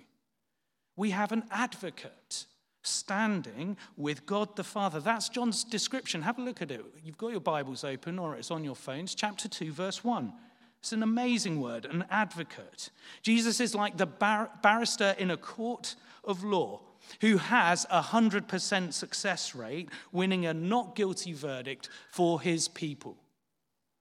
We 0.97 1.11
have 1.11 1.33
an 1.33 1.43
advocate 1.51 2.47
standing 2.83 3.77
with 3.97 4.25
God 4.25 4.55
the 4.57 4.65
Father. 4.65 5.01
That's 5.01 5.29
John's 5.29 5.65
description. 5.65 6.23
Have 6.23 6.39
a 6.39 6.43
look 6.43 6.63
at 6.63 6.71
it. 6.71 6.85
You've 7.05 7.19
got 7.19 7.33
your 7.33 7.41
Bibles 7.41 7.83
open 7.83 8.19
or 8.19 8.37
it's 8.37 8.51
on 8.51 8.63
your 8.63 8.77
phones. 8.77 9.15
Chapter 9.15 9.49
2, 9.49 9.73
verse 9.73 10.05
1. 10.05 10.33
It's 10.79 10.93
an 10.93 11.03
amazing 11.03 11.61
word, 11.61 11.85
an 11.87 12.05
advocate. 12.11 12.91
Jesus 13.23 13.61
is 13.61 13.75
like 13.75 13.97
the 13.97 14.07
bar- 14.07 14.51
barrister 14.63 15.15
in 15.19 15.31
a 15.31 15.37
court 15.37 15.95
of 16.25 16.43
law 16.45 16.81
who 17.21 17.37
has 17.39 17.87
a 17.91 18.01
100% 18.01 18.93
success 18.93 19.55
rate, 19.55 19.89
winning 20.13 20.47
a 20.47 20.55
not 20.55 20.97
guilty 20.97 21.33
verdict 21.33 21.89
for 22.11 22.41
his 22.41 22.69
people. 22.69 23.17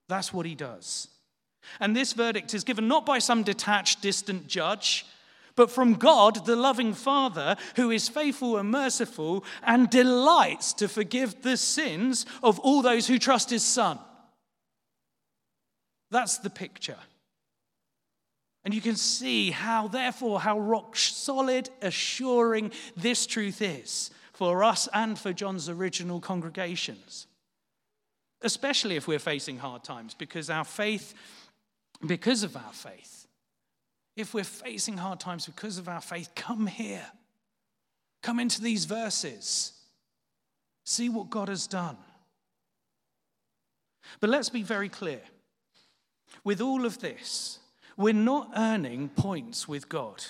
That's 0.08 0.34
what 0.34 0.46
he 0.46 0.56
does. 0.56 1.08
And 1.80 1.96
this 1.96 2.14
verdict 2.14 2.54
is 2.54 2.64
given 2.64 2.88
not 2.88 3.06
by 3.06 3.20
some 3.20 3.44
detached, 3.44 4.02
distant 4.02 4.48
judge, 4.48 5.06
but 5.56 5.70
from 5.70 5.96
God, 5.96 6.46
the 6.46 6.56
loving 6.56 6.94
Father, 6.94 7.56
who 7.76 7.92
is 7.92 8.10
faithful 8.10 8.58
and 8.58 8.72
merciful 8.72 9.44
and 9.64 9.90
delights 9.90 10.74
to 10.74 10.88
forgive 10.88 11.42
the 11.42 11.58
sins 11.58 12.26
of 12.42 12.60
all 12.60 12.82
those 12.82 13.08
who 13.08 13.20
trust 13.20 13.50
his 13.50 13.64
Son. 13.64 14.00
That's 16.10 16.38
the 16.38 16.50
picture. 16.50 16.98
And 18.64 18.74
you 18.74 18.82
can 18.82 18.96
see 18.96 19.52
how, 19.52 19.88
therefore, 19.88 20.40
how 20.40 20.60
rock 20.60 20.96
solid, 20.96 21.70
assuring 21.82 22.72
this 22.96 23.26
truth 23.26 23.62
is 23.62 24.12
for 24.34 24.64
us 24.64 24.88
and 24.94 25.18
for 25.18 25.34
John's 25.34 25.68
original 25.68 26.20
congregations. 26.20 27.28
Especially 28.42 28.96
if 28.96 29.08
we're 29.08 29.20
facing 29.20 29.58
hard 29.58 29.84
times, 29.84 30.14
because 30.14 30.50
our 30.50 30.66
faith, 30.66 31.14
because 32.06 32.44
of 32.44 32.56
our 32.56 32.74
faith, 32.74 33.28
if 34.16 34.34
we're 34.34 34.44
facing 34.44 34.98
hard 34.98 35.20
times 35.20 35.46
because 35.46 35.78
of 35.78 35.88
our 35.88 36.02
faith, 36.02 36.30
come 36.36 36.68
here. 36.68 37.06
Come 38.22 38.40
into 38.40 38.62
these 38.62 38.86
verses. 38.86 39.74
See 40.86 41.10
what 41.10 41.30
God 41.30 41.50
has 41.50 41.66
done. 41.66 41.98
But 44.20 44.30
let's 44.30 44.50
be 44.50 44.64
very 44.64 44.90
clear. 44.90 45.22
With 46.44 46.62
all 46.62 46.86
of 46.86 47.00
this, 47.00 47.60
we're 48.02 48.14
not 48.14 48.50
earning 48.56 49.10
points 49.10 49.68
with 49.68 49.88
God. 49.88 50.24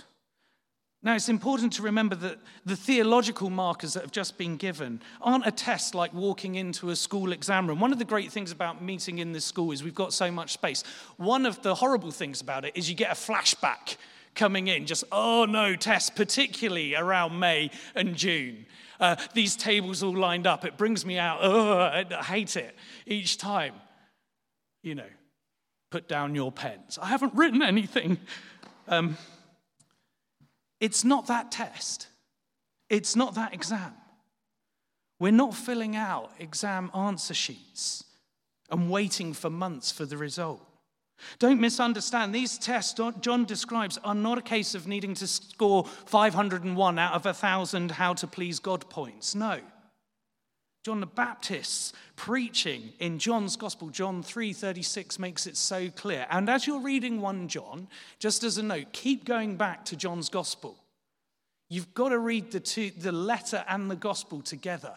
Now, 1.03 1.15
it's 1.15 1.29
important 1.29 1.73
to 1.73 1.81
remember 1.81 2.13
that 2.15 2.37
the 2.63 2.75
theological 2.75 3.49
markers 3.49 3.93
that 3.93 4.03
have 4.03 4.11
just 4.11 4.37
been 4.37 4.55
given 4.55 5.01
aren't 5.19 5.47
a 5.47 5.51
test 5.51 5.95
like 5.95 6.13
walking 6.13 6.55
into 6.55 6.91
a 6.91 6.95
school 6.95 7.31
exam 7.31 7.67
room. 7.67 7.79
One 7.79 7.91
of 7.91 7.97
the 7.97 8.05
great 8.05 8.31
things 8.31 8.51
about 8.51 8.83
meeting 8.83 9.17
in 9.17 9.31
this 9.31 9.43
school 9.43 9.71
is 9.71 9.83
we've 9.83 9.95
got 9.95 10.13
so 10.13 10.29
much 10.29 10.53
space. 10.53 10.83
One 11.17 11.47
of 11.47 11.63
the 11.63 11.73
horrible 11.73 12.11
things 12.11 12.39
about 12.39 12.65
it 12.65 12.73
is 12.75 12.87
you 12.87 12.95
get 12.95 13.09
a 13.09 13.15
flashback 13.15 13.97
coming 14.35 14.67
in, 14.67 14.85
just, 14.85 15.03
oh 15.11 15.45
no, 15.45 15.75
tests, 15.75 16.11
particularly 16.11 16.95
around 16.95 17.39
May 17.39 17.71
and 17.95 18.15
June. 18.15 18.67
Uh, 18.99 19.15
these 19.33 19.55
tables 19.55 20.03
all 20.03 20.15
lined 20.15 20.45
up, 20.45 20.65
it 20.65 20.77
brings 20.77 21.03
me 21.03 21.17
out, 21.17 21.39
oh, 21.41 21.79
I 21.79 22.03
hate 22.23 22.55
it 22.55 22.75
each 23.07 23.39
time. 23.39 23.73
You 24.83 24.95
know, 24.95 25.09
put 25.91 26.07
down 26.07 26.33
your 26.33 26.51
pens. 26.51 26.97
I 26.99 27.07
haven't 27.07 27.35
written 27.35 27.61
anything. 27.61 28.17
Um, 28.87 29.17
it's 30.79 31.03
not 31.03 31.27
that 31.27 31.51
test, 31.51 32.07
it's 32.89 33.15
not 33.15 33.35
that 33.35 33.53
exam. 33.53 33.93
We're 35.19 35.31
not 35.31 35.53
filling 35.53 35.95
out 35.95 36.31
exam 36.39 36.89
answer 36.95 37.35
sheets 37.35 38.03
and 38.71 38.89
waiting 38.89 39.33
for 39.33 39.51
months 39.51 39.91
for 39.91 40.03
the 40.03 40.17
result. 40.17 40.65
Don't 41.37 41.61
misunderstand. 41.61 42.33
These 42.33 42.57
tests 42.57 42.99
John 43.19 43.45
describes 43.45 43.99
are 44.03 44.15
not 44.15 44.39
a 44.39 44.41
case 44.41 44.73
of 44.73 44.87
needing 44.87 45.13
to 45.15 45.27
score 45.27 45.85
501 45.85 46.97
out 46.97 47.13
of 47.13 47.25
1,000 47.25 47.91
how 47.91 48.15
to 48.15 48.25
please 48.25 48.57
God 48.57 48.89
points. 48.89 49.35
No. 49.35 49.59
John 50.83 50.99
the 50.99 51.05
Baptist's 51.05 51.93
preaching 52.15 52.93
in 52.99 53.19
John's 53.19 53.55
Gospel, 53.55 53.89
John 53.89 54.23
3:36 54.23 55.19
makes 55.19 55.45
it 55.45 55.55
so 55.55 55.89
clear. 55.91 56.25
And 56.29 56.49
as 56.49 56.65
you're 56.65 56.81
reading 56.81 57.21
1 57.21 57.47
John, 57.47 57.87
just 58.17 58.43
as 58.43 58.57
a 58.57 58.63
note, 58.63 58.91
keep 58.91 59.23
going 59.23 59.57
back 59.57 59.85
to 59.85 59.95
John's 59.95 60.29
Gospel. 60.29 60.77
You've 61.69 61.93
got 61.93 62.09
to 62.09 62.19
read 62.19 62.51
the, 62.51 62.59
two, 62.59 62.91
the 62.91 63.11
letter 63.11 63.63
and 63.67 63.89
the 63.89 63.95
Gospel 63.95 64.41
together. 64.41 64.95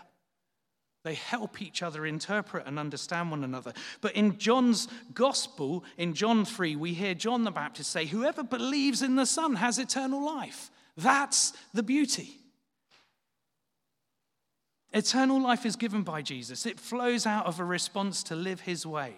They 1.04 1.14
help 1.14 1.60
each 1.60 1.82
other 1.82 2.06
interpret 2.06 2.66
and 2.66 2.78
understand 2.78 3.30
one 3.30 3.44
another. 3.44 3.74
But 4.00 4.12
in 4.12 4.38
John's 4.38 4.88
Gospel, 5.12 5.84
in 5.98 6.14
John 6.14 6.46
3, 6.46 6.76
we 6.76 6.94
hear 6.94 7.14
John 7.14 7.44
the 7.44 7.50
Baptist 7.50 7.90
say, 7.92 8.06
Whoever 8.06 8.42
believes 8.42 9.02
in 9.02 9.16
the 9.16 9.26
Son 9.26 9.56
has 9.56 9.78
eternal 9.78 10.24
life. 10.24 10.70
That's 10.96 11.52
the 11.74 11.82
beauty. 11.82 12.38
Eternal 14.94 15.42
life 15.42 15.66
is 15.66 15.74
given 15.74 16.04
by 16.04 16.22
Jesus, 16.22 16.64
it 16.64 16.78
flows 16.78 17.26
out 17.26 17.46
of 17.46 17.58
a 17.58 17.64
response 17.64 18.22
to 18.22 18.36
live 18.36 18.60
his 18.60 18.86
way. 18.86 19.14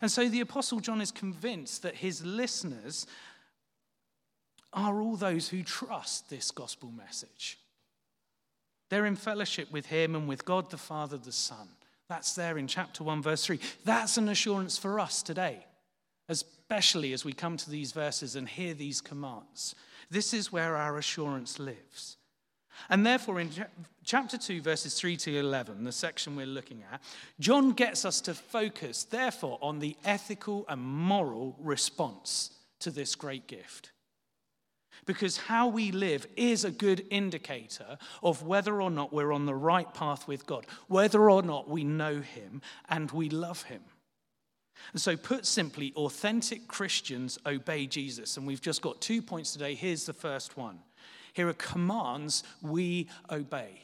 And 0.00 0.10
so 0.10 0.28
the 0.28 0.40
Apostle 0.40 0.80
John 0.80 1.02
is 1.02 1.12
convinced 1.12 1.82
that 1.82 1.96
his 1.96 2.24
listeners 2.24 3.06
are 4.72 5.00
all 5.00 5.16
those 5.16 5.50
who 5.50 5.62
trust 5.62 6.30
this 6.30 6.50
gospel 6.50 6.90
message. 6.90 7.58
They're 8.88 9.06
in 9.06 9.16
fellowship 9.16 9.70
with 9.70 9.86
him 9.86 10.16
and 10.16 10.26
with 10.26 10.46
God 10.46 10.70
the 10.70 10.78
Father, 10.78 11.18
the 11.18 11.30
Son. 11.30 11.68
That's 12.08 12.34
there 12.34 12.56
in 12.56 12.66
chapter 12.66 13.04
1, 13.04 13.22
verse 13.22 13.44
3. 13.44 13.60
That's 13.84 14.16
an 14.16 14.28
assurance 14.28 14.78
for 14.78 14.98
us 14.98 15.22
today, 15.22 15.66
especially 16.28 17.12
as 17.12 17.24
we 17.24 17.34
come 17.34 17.58
to 17.58 17.70
these 17.70 17.92
verses 17.92 18.34
and 18.34 18.48
hear 18.48 18.72
these 18.72 19.02
commands. 19.02 19.74
This 20.10 20.32
is 20.32 20.50
where 20.50 20.76
our 20.76 20.96
assurance 20.96 21.58
lives. 21.58 22.16
And 22.90 23.04
therefore, 23.06 23.40
in 23.40 23.50
chapter 24.04 24.36
2, 24.36 24.60
verses 24.60 24.94
3 24.94 25.16
to 25.18 25.38
11, 25.38 25.84
the 25.84 25.92
section 25.92 26.36
we're 26.36 26.46
looking 26.46 26.82
at, 26.92 27.00
John 27.40 27.72
gets 27.72 28.04
us 28.04 28.20
to 28.22 28.34
focus, 28.34 29.04
therefore, 29.04 29.58
on 29.62 29.78
the 29.78 29.96
ethical 30.04 30.64
and 30.68 30.80
moral 30.80 31.56
response 31.60 32.50
to 32.80 32.90
this 32.90 33.14
great 33.14 33.46
gift. 33.46 33.92
Because 35.06 35.36
how 35.36 35.68
we 35.68 35.90
live 35.90 36.26
is 36.36 36.64
a 36.64 36.70
good 36.70 37.06
indicator 37.10 37.98
of 38.22 38.42
whether 38.42 38.80
or 38.80 38.90
not 38.90 39.12
we're 39.12 39.32
on 39.32 39.46
the 39.46 39.54
right 39.54 39.92
path 39.92 40.26
with 40.26 40.46
God, 40.46 40.66
whether 40.88 41.30
or 41.30 41.42
not 41.42 41.68
we 41.68 41.84
know 41.84 42.20
Him 42.20 42.62
and 42.88 43.10
we 43.10 43.28
love 43.28 43.62
Him. 43.64 43.82
And 44.92 45.00
so, 45.00 45.16
put 45.16 45.46
simply, 45.46 45.92
authentic 45.96 46.68
Christians 46.68 47.38
obey 47.46 47.86
Jesus. 47.86 48.36
And 48.36 48.46
we've 48.46 48.60
just 48.60 48.82
got 48.82 49.00
two 49.00 49.22
points 49.22 49.52
today. 49.52 49.74
Here's 49.74 50.04
the 50.04 50.12
first 50.12 50.56
one 50.56 50.78
here 51.34 51.48
are 51.48 51.54
commands 51.54 52.42
we 52.62 53.08
obey. 53.30 53.80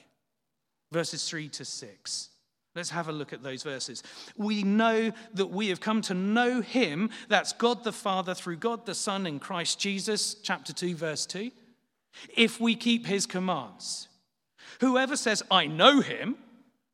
Verses 0.92 1.28
3 1.28 1.48
to 1.50 1.64
6. 1.64 2.28
Let's 2.74 2.90
have 2.90 3.08
a 3.08 3.12
look 3.12 3.32
at 3.32 3.42
those 3.42 3.64
verses. 3.64 4.02
We 4.36 4.62
know 4.62 5.12
that 5.34 5.46
we 5.46 5.68
have 5.68 5.80
come 5.80 6.02
to 6.02 6.14
know 6.14 6.60
him, 6.60 7.10
that's 7.28 7.52
God 7.52 7.82
the 7.82 7.92
Father, 7.92 8.32
through 8.32 8.56
God 8.56 8.86
the 8.86 8.94
Son 8.94 9.26
in 9.26 9.40
Christ 9.40 9.80
Jesus, 9.80 10.34
chapter 10.34 10.72
2, 10.72 10.94
verse 10.94 11.26
2, 11.26 11.50
if 12.36 12.60
we 12.60 12.76
keep 12.76 13.06
his 13.06 13.26
commands. 13.26 14.08
Whoever 14.80 15.16
says, 15.16 15.42
I 15.50 15.66
know 15.66 16.00
him, 16.00 16.36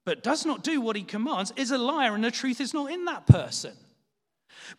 but 0.06 0.22
does 0.22 0.46
not 0.46 0.62
do 0.62 0.80
what 0.80 0.96
he 0.96 1.02
commands, 1.02 1.52
is 1.56 1.70
a 1.70 1.78
liar, 1.78 2.14
and 2.14 2.24
the 2.24 2.30
truth 2.30 2.60
is 2.60 2.72
not 2.72 2.90
in 2.90 3.04
that 3.04 3.26
person. 3.26 3.74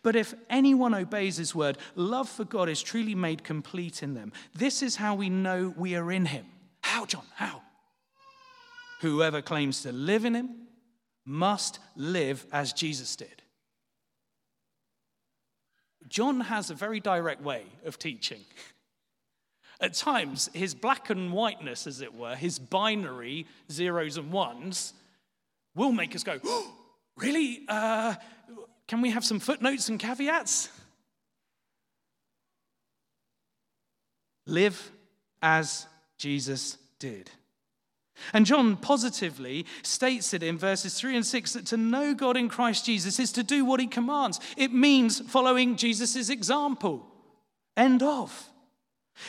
But 0.02 0.16
if 0.16 0.34
anyone 0.50 0.94
obeys 0.94 1.36
his 1.36 1.54
word, 1.54 1.78
love 1.94 2.28
for 2.28 2.44
God 2.44 2.68
is 2.68 2.82
truly 2.82 3.14
made 3.14 3.44
complete 3.44 4.02
in 4.02 4.14
them. 4.14 4.32
This 4.54 4.82
is 4.82 4.96
how 4.96 5.14
we 5.14 5.28
know 5.30 5.74
we 5.76 5.94
are 5.96 6.10
in 6.10 6.26
him. 6.26 6.46
How, 6.80 7.06
John? 7.06 7.24
How? 7.34 7.62
Whoever 9.00 9.42
claims 9.42 9.82
to 9.82 9.92
live 9.92 10.24
in 10.24 10.34
him 10.34 10.50
must 11.24 11.78
live 11.96 12.46
as 12.52 12.72
Jesus 12.72 13.14
did. 13.16 13.42
John 16.08 16.40
has 16.40 16.70
a 16.70 16.74
very 16.74 17.00
direct 17.00 17.42
way 17.42 17.64
of 17.84 17.98
teaching. 17.98 18.40
At 19.80 19.94
times, 19.94 20.50
his 20.54 20.74
black 20.74 21.10
and 21.10 21.32
whiteness, 21.32 21.86
as 21.86 22.00
it 22.00 22.14
were, 22.14 22.34
his 22.34 22.58
binary 22.58 23.46
zeros 23.70 24.16
and 24.16 24.32
ones, 24.32 24.94
will 25.74 25.92
make 25.92 26.16
us 26.16 26.24
go, 26.24 26.40
oh, 26.44 26.74
Really? 27.18 27.62
Uh, 27.68 28.14
can 28.88 29.02
we 29.02 29.10
have 29.10 29.24
some 29.24 29.38
footnotes 29.38 29.88
and 29.88 30.00
caveats? 30.00 30.70
Live 34.46 34.90
as 35.42 35.86
Jesus 36.16 36.78
did. 36.98 37.30
And 38.32 38.46
John 38.46 38.76
positively 38.76 39.66
states 39.82 40.34
it 40.34 40.42
in 40.42 40.58
verses 40.58 40.94
3 40.98 41.16
and 41.16 41.26
6 41.26 41.52
that 41.52 41.66
to 41.66 41.76
know 41.76 42.14
God 42.14 42.36
in 42.36 42.48
Christ 42.48 42.84
Jesus 42.84 43.20
is 43.20 43.30
to 43.32 43.42
do 43.42 43.64
what 43.64 43.78
he 43.78 43.86
commands. 43.86 44.40
It 44.56 44.72
means 44.72 45.20
following 45.20 45.76
Jesus' 45.76 46.30
example. 46.30 47.06
End 47.76 48.02
of. 48.02 48.50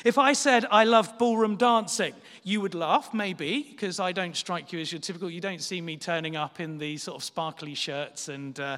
If 0.06 0.18
I 0.18 0.34
said 0.34 0.66
I 0.72 0.86
love 0.86 1.18
ballroom 1.18 1.56
dancing, 1.56 2.14
you 2.44 2.62
would 2.62 2.76
laugh, 2.76 3.14
maybe, 3.14 3.68
because 3.70 4.00
I 4.00 4.12
don't 4.12 4.36
strike 4.36 4.72
you 4.72 4.80
as 4.80 4.92
your 4.92 5.02
typical, 5.02 5.30
you 5.30 5.42
don't 5.42 5.62
see 5.62 5.82
me 5.82 5.98
turning 5.98 6.36
up 6.36 6.60
in 6.60 6.78
the 6.78 6.98
sort 6.98 7.18
of 7.18 7.24
sparkly 7.24 7.76
shirts 7.76 8.30
and, 8.30 8.60
uh, 8.60 8.78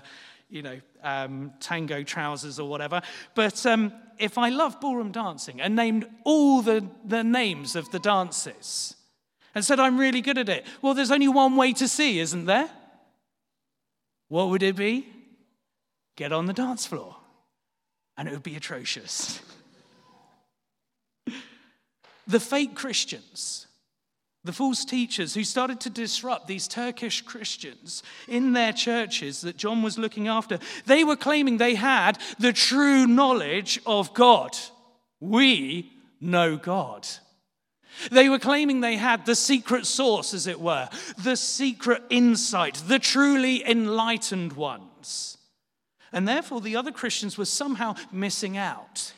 you 0.51 0.61
know, 0.61 0.79
um, 1.01 1.53
tango 1.59 2.03
trousers 2.03 2.59
or 2.59 2.69
whatever. 2.69 3.01
But 3.33 3.65
um, 3.65 3.93
if 4.19 4.37
I 4.37 4.49
love 4.49 4.79
ballroom 4.79 5.11
dancing 5.11 5.61
and 5.61 5.75
named 5.75 6.05
all 6.25 6.61
the, 6.61 6.85
the 7.05 7.23
names 7.23 7.75
of 7.75 7.89
the 7.91 7.99
dances, 7.99 8.95
and 9.53 9.65
said, 9.65 9.79
I'm 9.79 9.97
really 9.97 10.21
good 10.21 10.37
at 10.37 10.49
it. 10.49 10.65
Well, 10.81 10.93
there's 10.93 11.11
only 11.11 11.27
one 11.27 11.55
way 11.55 11.73
to 11.73 11.87
see, 11.87 12.19
isn't 12.19 12.45
there? 12.45 12.69
What 14.29 14.49
would 14.49 14.63
it 14.63 14.75
be? 14.75 15.07
Get 16.15 16.31
on 16.31 16.45
the 16.45 16.53
dance 16.53 16.85
floor. 16.85 17.17
and 18.17 18.27
it 18.27 18.31
would 18.31 18.43
be 18.43 18.55
atrocious. 18.55 19.41
the 22.27 22.39
fake 22.39 22.75
Christians, 22.75 23.67
the 24.43 24.53
false 24.53 24.83
teachers 24.83 25.33
who 25.33 25.43
started 25.43 25.79
to 25.81 25.89
disrupt 25.89 26.47
these 26.47 26.67
Turkish 26.67 27.21
Christians 27.21 28.01
in 28.27 28.53
their 28.53 28.73
churches 28.73 29.41
that 29.41 29.57
John 29.57 29.83
was 29.83 29.97
looking 29.99 30.27
after, 30.27 30.57
they 30.85 31.03
were 31.03 31.15
claiming 31.15 31.57
they 31.57 31.75
had 31.75 32.17
the 32.39 32.53
true 32.53 33.05
knowledge 33.05 33.79
of 33.85 34.13
God. 34.13 34.57
We 35.19 35.91
know 36.19 36.57
God. 36.57 37.07
They 38.09 38.29
were 38.29 38.39
claiming 38.39 38.81
they 38.81 38.95
had 38.95 39.25
the 39.25 39.35
secret 39.35 39.85
source, 39.85 40.33
as 40.33 40.47
it 40.47 40.59
were, 40.59 40.89
the 41.17 41.35
secret 41.35 42.01
insight, 42.09 42.81
the 42.87 42.99
truly 42.99 43.67
enlightened 43.67 44.53
ones. 44.53 45.37
And 46.11 46.27
therefore, 46.27 46.61
the 46.61 46.75
other 46.75 46.91
Christians 46.91 47.37
were 47.37 47.45
somehow 47.45 47.95
missing 48.11 48.57
out. 48.57 49.13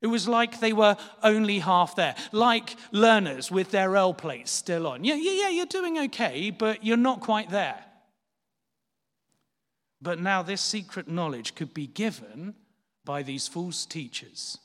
It 0.00 0.06
was 0.06 0.28
like 0.28 0.60
they 0.60 0.72
were 0.72 0.96
only 1.22 1.58
half 1.58 1.96
there, 1.96 2.14
like 2.30 2.76
learners 2.92 3.50
with 3.50 3.72
their 3.72 3.96
L 3.96 4.14
plates 4.14 4.50
still 4.50 4.86
on. 4.86 5.02
Yeah, 5.02 5.16
yeah, 5.16 5.32
yeah, 5.32 5.48
you're 5.48 5.66
doing 5.66 5.98
okay, 5.98 6.50
but 6.50 6.84
you're 6.84 6.96
not 6.96 7.20
quite 7.20 7.50
there. 7.50 7.84
But 10.00 10.20
now 10.20 10.42
this 10.42 10.60
secret 10.60 11.08
knowledge 11.08 11.56
could 11.56 11.74
be 11.74 11.88
given 11.88 12.54
by 13.04 13.24
these 13.24 13.48
false 13.48 13.84
teachers. 13.84 14.58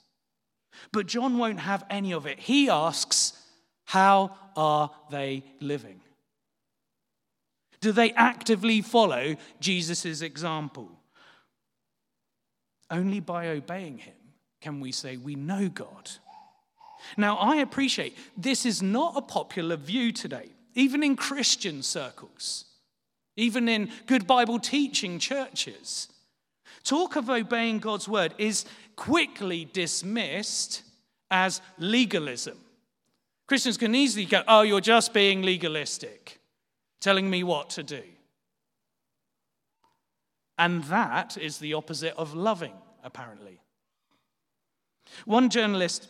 But 0.91 1.07
John 1.07 1.39
won't 1.39 1.61
have 1.61 1.83
any 1.89 2.13
of 2.13 2.27
it. 2.27 2.39
He 2.39 2.69
asks, 2.69 3.33
How 3.85 4.35
are 4.55 4.91
they 5.09 5.43
living? 5.59 6.01
Do 7.81 7.91
they 7.91 8.11
actively 8.11 8.81
follow 8.81 9.35
Jesus' 9.59 10.21
example? 10.21 10.91
Only 12.91 13.19
by 13.19 13.47
obeying 13.47 13.97
him 13.97 14.13
can 14.63 14.79
we 14.79 14.93
say 14.93 15.17
we 15.17 15.35
know 15.35 15.67
God. 15.67 16.09
Now, 17.17 17.35
I 17.35 17.57
appreciate 17.57 18.17
this 18.37 18.65
is 18.65 18.81
not 18.81 19.17
a 19.17 19.21
popular 19.21 19.75
view 19.75 20.13
today, 20.13 20.47
even 20.73 21.03
in 21.03 21.17
Christian 21.17 21.83
circles, 21.83 22.63
even 23.35 23.67
in 23.67 23.91
good 24.07 24.25
Bible 24.25 24.59
teaching 24.59 25.19
churches. 25.19 26.07
Talk 26.85 27.17
of 27.17 27.29
obeying 27.29 27.79
God's 27.79 28.07
word 28.07 28.33
is 28.37 28.63
quickly 28.95 29.67
dismissed 29.73 30.83
as 31.29 31.59
legalism. 31.77 32.57
Christians 33.47 33.75
can 33.75 33.93
easily 33.93 34.23
go, 34.25 34.43
Oh, 34.47 34.61
you're 34.61 34.79
just 34.79 35.13
being 35.13 35.41
legalistic, 35.41 36.39
telling 37.01 37.29
me 37.29 37.43
what 37.43 37.69
to 37.71 37.83
do. 37.83 38.03
And 40.57 40.85
that 40.85 41.37
is 41.37 41.57
the 41.57 41.73
opposite 41.73 42.15
of 42.15 42.33
loving, 42.33 42.75
apparently. 43.03 43.59
One 45.25 45.49
journalist 45.49 46.07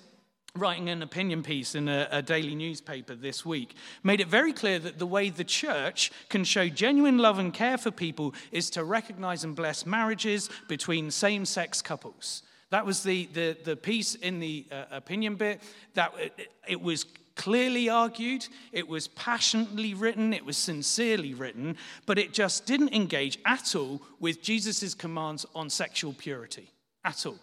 writing 0.55 0.89
an 0.89 1.01
opinion 1.01 1.41
piece 1.41 1.73
in 1.73 1.87
a, 1.89 2.07
a, 2.11 2.21
daily 2.21 2.53
newspaper 2.53 3.15
this 3.15 3.43
week, 3.43 3.75
made 4.03 4.21
it 4.21 4.27
very 4.27 4.53
clear 4.53 4.77
that 4.77 4.99
the 4.99 5.05
way 5.05 5.31
the 5.31 5.43
church 5.43 6.11
can 6.29 6.43
show 6.43 6.69
genuine 6.69 7.17
love 7.17 7.39
and 7.39 7.55
care 7.55 7.77
for 7.77 7.89
people 7.89 8.35
is 8.51 8.69
to 8.69 8.83
recognize 8.83 9.43
and 9.43 9.55
bless 9.55 9.83
marriages 9.83 10.51
between 10.67 11.09
same 11.09 11.43
sex 11.43 11.81
couples. 11.81 12.43
That 12.69 12.85
was 12.85 13.01
the, 13.01 13.25
the, 13.33 13.57
the 13.63 13.75
piece 13.75 14.13
in 14.13 14.39
the 14.39 14.67
uh, 14.71 14.85
opinion 14.91 15.35
bit. 15.35 15.61
That 15.95 16.13
it, 16.19 16.51
it 16.67 16.81
was 16.81 17.05
clearly 17.35 17.89
argued, 17.89 18.47
it 18.71 18.87
was 18.87 19.07
passionately 19.07 19.95
written, 19.95 20.33
it 20.33 20.45
was 20.45 20.55
sincerely 20.55 21.33
written, 21.33 21.77
but 22.05 22.19
it 22.19 22.31
just 22.31 22.67
didn't 22.67 22.93
engage 22.93 23.39
at 23.45 23.75
all 23.75 24.03
with 24.19 24.43
Jesus' 24.43 24.93
commands 24.93 25.47
on 25.55 25.71
sexual 25.71 26.13
purity. 26.13 26.69
At 27.03 27.25
all. 27.25 27.39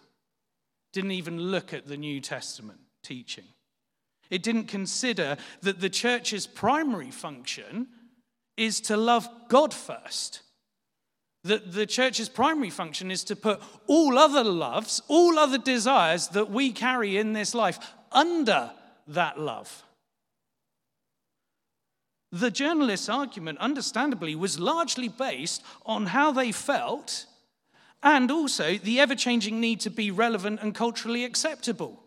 Didn't 0.93 1.13
even 1.13 1.39
look 1.39 1.73
at 1.73 1.87
the 1.87 1.97
New 1.97 2.21
Testament 2.21 2.81
teaching. 3.03 3.45
It 4.31 4.43
didn't 4.43 4.67
consider 4.67 5.37
that 5.63 5.81
the 5.81 5.91
church's 5.91 6.47
primary 6.47 7.11
function 7.11 7.89
is 8.57 8.81
to 8.83 8.97
love 8.97 9.29
God 9.49 9.75
first. 9.75 10.43
That 11.45 11.73
the 11.73 11.87
church's 11.87 12.29
primary 12.29 12.71
function 12.71 13.11
is 13.11 13.25
to 13.25 13.37
put 13.37 13.63
all 13.87 14.19
other 14.19 14.45
loves, 14.45 15.01
all 15.09 15.39
other 15.39 15.59
desires 15.59 16.29
that 16.29 16.51
we 16.51 16.71
carry 16.71 17.17
in 17.17 17.33
this 17.33 17.55
life 17.55 17.79
under 18.13 18.71
that 19.09 19.41
love. 19.41 19.83
The 22.33 22.51
journalist's 22.51 23.09
argument, 23.09 23.59
understandably, 23.59 24.37
was 24.37 24.61
largely 24.61 25.09
based 25.09 25.63
on 25.85 26.07
how 26.07 26.31
they 26.31 26.53
felt 26.53 27.27
and 28.03 28.31
also 28.31 28.77
the 28.79 29.01
ever 29.01 29.15
changing 29.15 29.61
need 29.61 29.81
to 29.81 29.91
be 29.91 30.11
relevant 30.11 30.61
and 30.63 30.75
culturally 30.75 31.25
acceptable. 31.25 32.03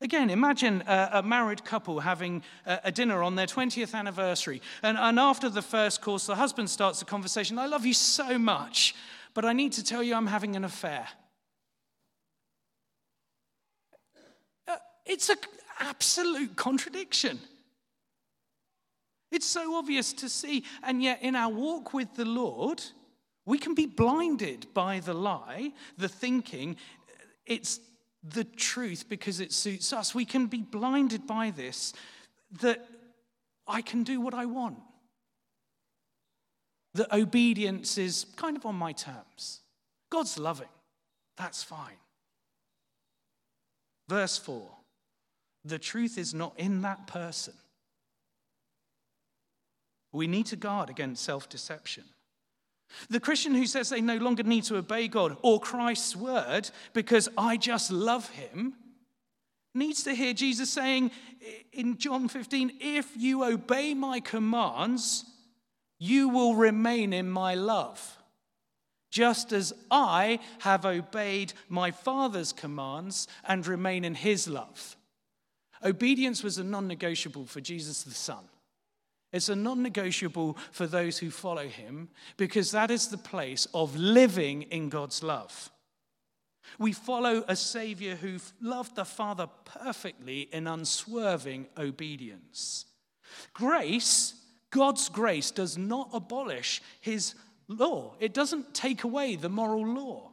Again, 0.00 0.30
imagine 0.30 0.84
a, 0.86 1.10
a, 1.14 1.22
married 1.22 1.64
couple 1.64 1.98
having 2.00 2.42
a, 2.64 2.80
a, 2.84 2.92
dinner 2.92 3.22
on 3.22 3.34
their 3.34 3.46
20th 3.46 3.94
anniversary. 3.94 4.62
And, 4.82 4.96
and 4.96 5.18
after 5.18 5.48
the 5.48 5.62
first 5.62 6.00
course, 6.02 6.26
the 6.26 6.36
husband 6.36 6.70
starts 6.70 7.00
the 7.00 7.04
conversation 7.04 7.58
I 7.58 7.66
love 7.66 7.84
you 7.84 7.94
so 7.94 8.38
much, 8.38 8.94
but 9.34 9.44
I 9.44 9.52
need 9.52 9.72
to 9.72 9.82
tell 9.82 10.02
you 10.02 10.14
I'm 10.14 10.28
having 10.28 10.54
an 10.54 10.64
affair. 10.64 11.08
Uh, 14.68 14.76
it's 15.04 15.28
an 15.30 15.38
absolute 15.80 16.54
contradiction. 16.54 17.40
It's 19.32 19.46
so 19.46 19.74
obvious 19.74 20.12
to 20.14 20.28
see. 20.28 20.64
And 20.84 21.02
yet, 21.02 21.22
in 21.22 21.34
our 21.34 21.52
walk 21.52 21.92
with 21.92 22.14
the 22.14 22.24
Lord, 22.24 22.82
we 23.48 23.58
can 23.58 23.74
be 23.74 23.86
blinded 23.86 24.66
by 24.74 25.00
the 25.00 25.14
lie, 25.14 25.72
the 25.96 26.06
thinking. 26.06 26.76
It's 27.46 27.80
the 28.22 28.44
truth 28.44 29.08
because 29.08 29.40
it 29.40 29.54
suits 29.54 29.90
us. 29.90 30.14
We 30.14 30.26
can 30.26 30.48
be 30.48 30.60
blinded 30.60 31.26
by 31.26 31.50
this 31.50 31.94
that 32.60 32.86
I 33.66 33.80
can 33.80 34.02
do 34.02 34.20
what 34.20 34.34
I 34.34 34.44
want. 34.44 34.76
That 36.92 37.10
obedience 37.10 37.96
is 37.96 38.26
kind 38.36 38.54
of 38.54 38.66
on 38.66 38.74
my 38.74 38.92
terms. 38.92 39.60
God's 40.10 40.38
loving. 40.38 40.68
That's 41.38 41.62
fine. 41.62 41.96
Verse 44.08 44.36
4 44.36 44.68
the 45.64 45.78
truth 45.78 46.18
is 46.18 46.34
not 46.34 46.52
in 46.58 46.82
that 46.82 47.06
person. 47.06 47.54
We 50.12 50.26
need 50.26 50.46
to 50.46 50.56
guard 50.56 50.90
against 50.90 51.24
self 51.24 51.48
deception. 51.48 52.04
The 53.10 53.20
Christian 53.20 53.54
who 53.54 53.66
says 53.66 53.88
they 53.88 54.00
no 54.00 54.16
longer 54.16 54.42
need 54.42 54.64
to 54.64 54.76
obey 54.76 55.08
God 55.08 55.36
or 55.42 55.60
Christ's 55.60 56.16
word 56.16 56.70
because 56.92 57.28
I 57.36 57.56
just 57.56 57.90
love 57.90 58.28
him 58.30 58.74
needs 59.74 60.02
to 60.04 60.14
hear 60.14 60.34
Jesus 60.34 60.70
saying 60.70 61.10
in 61.72 61.96
John 61.98 62.28
15, 62.28 62.78
If 62.80 63.10
you 63.16 63.44
obey 63.44 63.94
my 63.94 64.20
commands, 64.20 65.24
you 65.98 66.28
will 66.28 66.54
remain 66.54 67.12
in 67.12 67.30
my 67.30 67.54
love, 67.54 68.18
just 69.10 69.52
as 69.52 69.72
I 69.90 70.40
have 70.60 70.84
obeyed 70.84 71.52
my 71.68 71.90
Father's 71.90 72.52
commands 72.52 73.26
and 73.46 73.66
remain 73.66 74.04
in 74.04 74.14
his 74.14 74.48
love. 74.48 74.96
Obedience 75.84 76.42
was 76.42 76.58
a 76.58 76.64
non 76.64 76.88
negotiable 76.88 77.46
for 77.46 77.60
Jesus 77.60 78.02
the 78.02 78.10
Son. 78.10 78.44
It's 79.32 79.48
a 79.48 79.56
non 79.56 79.82
negotiable 79.82 80.56
for 80.72 80.86
those 80.86 81.18
who 81.18 81.30
follow 81.30 81.68
him 81.68 82.08
because 82.36 82.70
that 82.70 82.90
is 82.90 83.08
the 83.08 83.18
place 83.18 83.66
of 83.74 83.96
living 83.96 84.62
in 84.62 84.88
God's 84.88 85.22
love. 85.22 85.70
We 86.78 86.92
follow 86.92 87.44
a 87.48 87.56
Savior 87.56 88.16
who 88.16 88.38
loved 88.60 88.96
the 88.96 89.04
Father 89.04 89.48
perfectly 89.64 90.48
in 90.52 90.66
unswerving 90.66 91.66
obedience. 91.78 92.86
Grace, 93.52 94.34
God's 94.70 95.08
grace, 95.08 95.50
does 95.50 95.78
not 95.78 96.10
abolish 96.12 96.82
his 97.00 97.34
law, 97.68 98.14
it 98.18 98.32
doesn't 98.32 98.74
take 98.74 99.04
away 99.04 99.36
the 99.36 99.48
moral 99.48 99.86
law. 99.86 100.30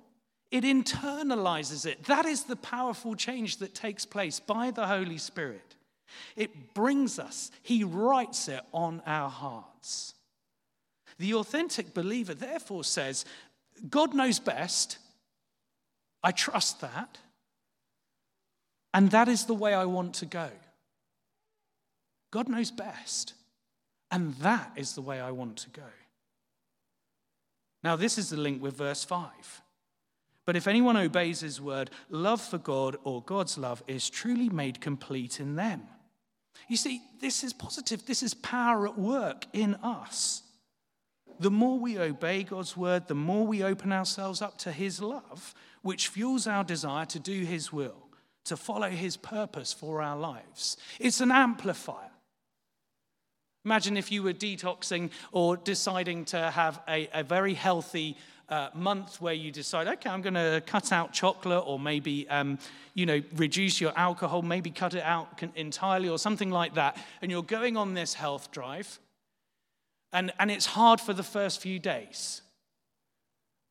It 0.51 0.63
internalizes 0.63 1.85
it. 1.85 2.05
That 2.05 2.25
is 2.25 2.43
the 2.43 2.55
powerful 2.55 3.15
change 3.15 3.57
that 3.57 3.75
takes 3.75 4.05
place 4.05 4.39
by 4.39 4.71
the 4.71 4.87
Holy 4.87 5.17
Spirit. 5.17 5.75
It 6.35 6.73
brings 6.73 7.19
us, 7.19 7.51
He 7.61 7.83
writes 7.83 8.47
it 8.47 8.61
on 8.71 9.01
our 9.05 9.29
hearts. 9.29 10.13
The 11.17 11.33
authentic 11.35 11.93
believer, 11.93 12.33
therefore, 12.33 12.83
says, 12.83 13.25
God 13.89 14.13
knows 14.13 14.39
best. 14.39 14.97
I 16.23 16.31
trust 16.31 16.81
that. 16.81 17.17
And 18.93 19.11
that 19.11 19.27
is 19.27 19.45
the 19.45 19.53
way 19.53 19.73
I 19.73 19.85
want 19.85 20.15
to 20.15 20.25
go. 20.25 20.49
God 22.31 22.49
knows 22.49 22.71
best. 22.71 23.33
And 24.11 24.33
that 24.35 24.71
is 24.75 24.93
the 24.93 25.01
way 25.01 25.19
I 25.19 25.31
want 25.31 25.57
to 25.57 25.69
go. 25.69 25.83
Now, 27.83 27.95
this 27.95 28.17
is 28.17 28.29
the 28.29 28.37
link 28.37 28.61
with 28.61 28.77
verse 28.77 29.03
5. 29.03 29.61
But 30.45 30.55
if 30.55 30.67
anyone 30.67 30.95
obeys 30.95 31.41
his 31.41 31.59
word, 31.59 31.89
love 32.09 32.41
for 32.41 32.57
God 32.57 32.97
or 33.03 33.21
God's 33.21 33.57
love 33.57 33.83
is 33.87 34.09
truly 34.09 34.49
made 34.49 34.79
complete 34.79 35.39
in 35.39 35.55
them. 35.55 35.83
You 36.67 36.77
see, 36.77 37.01
this 37.19 37.43
is 37.43 37.53
positive. 37.53 38.05
This 38.05 38.23
is 38.23 38.33
power 38.33 38.87
at 38.87 38.97
work 38.97 39.45
in 39.53 39.75
us. 39.75 40.41
the 41.39 41.51
more 41.51 41.79
we 41.79 41.97
obey 41.97 42.43
God's 42.43 42.77
word, 42.77 43.07
the 43.07 43.15
more 43.15 43.45
we 43.45 43.63
open 43.63 43.91
ourselves 43.91 44.41
up 44.41 44.57
to 44.59 44.71
his 44.71 45.01
love, 45.01 45.53
which 45.81 46.07
fuels 46.07 46.47
our 46.47 46.63
desire 46.63 47.05
to 47.07 47.19
do 47.19 47.43
his 47.43 47.73
will, 47.73 48.07
to 48.45 48.55
follow 48.55 48.89
his 48.89 49.17
purpose 49.17 49.73
for 49.73 50.01
our 50.01 50.17
lives. 50.17 50.77
It's 50.99 51.21
an 51.21 51.31
amplifier. 51.31 52.11
Imagine 53.65 53.97
if 53.97 54.11
you 54.11 54.21
were 54.21 54.33
detoxing 54.33 55.09
or 55.31 55.57
deciding 55.57 56.25
to 56.25 56.51
have 56.51 56.79
a, 56.87 57.09
a 57.13 57.23
very 57.23 57.55
healthy 57.55 58.15
uh, 58.49 58.69
month 58.73 59.21
where 59.21 59.33
you 59.33 59.51
decide, 59.51 59.87
okay, 59.87 60.09
I'm 60.09 60.21
going 60.21 60.35
to 60.35 60.61
cut 60.65 60.91
out 60.91 61.13
chocolate 61.13 61.63
or 61.65 61.79
maybe, 61.79 62.27
um, 62.29 62.59
you 62.93 63.05
know, 63.05 63.21
reduce 63.35 63.81
your 63.81 63.93
alcohol, 63.97 64.41
maybe 64.41 64.69
cut 64.71 64.93
it 64.93 65.03
out 65.03 65.41
entirely 65.55 66.09
or 66.09 66.17
something 66.17 66.51
like 66.51 66.75
that. 66.75 66.97
And 67.21 67.31
you're 67.31 67.43
going 67.43 67.77
on 67.77 67.93
this 67.93 68.13
health 68.13 68.51
drive. 68.51 68.99
And, 70.13 70.31
and 70.39 70.49
it's 70.49 70.65
hard 70.65 71.01
for 71.01 71.13
the 71.13 71.23
first 71.23 71.61
few 71.61 71.79
days. 71.79 72.41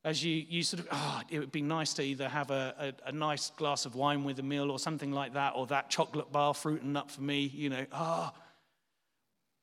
As 0.04 0.22
you, 0.22 0.44
you 0.48 0.62
sort 0.62 0.80
of, 0.80 0.88
oh, 0.92 1.22
it 1.30 1.38
would 1.38 1.52
be 1.52 1.62
nice 1.62 1.94
to 1.94 2.02
either 2.02 2.28
have 2.28 2.50
a, 2.50 2.94
a, 3.04 3.08
a 3.08 3.12
nice 3.12 3.50
glass 3.50 3.86
of 3.86 3.94
wine 3.94 4.22
with 4.22 4.38
a 4.38 4.42
meal 4.42 4.70
or 4.70 4.78
something 4.78 5.12
like 5.12 5.32
that, 5.32 5.54
or 5.56 5.66
that 5.68 5.88
chocolate 5.88 6.30
bar, 6.30 6.52
fruit 6.52 6.82
and 6.82 6.92
nut 6.92 7.10
for 7.10 7.22
me, 7.22 7.50
you 7.54 7.70
know, 7.70 7.86
ah. 7.92 8.32
Oh. 8.34 8.40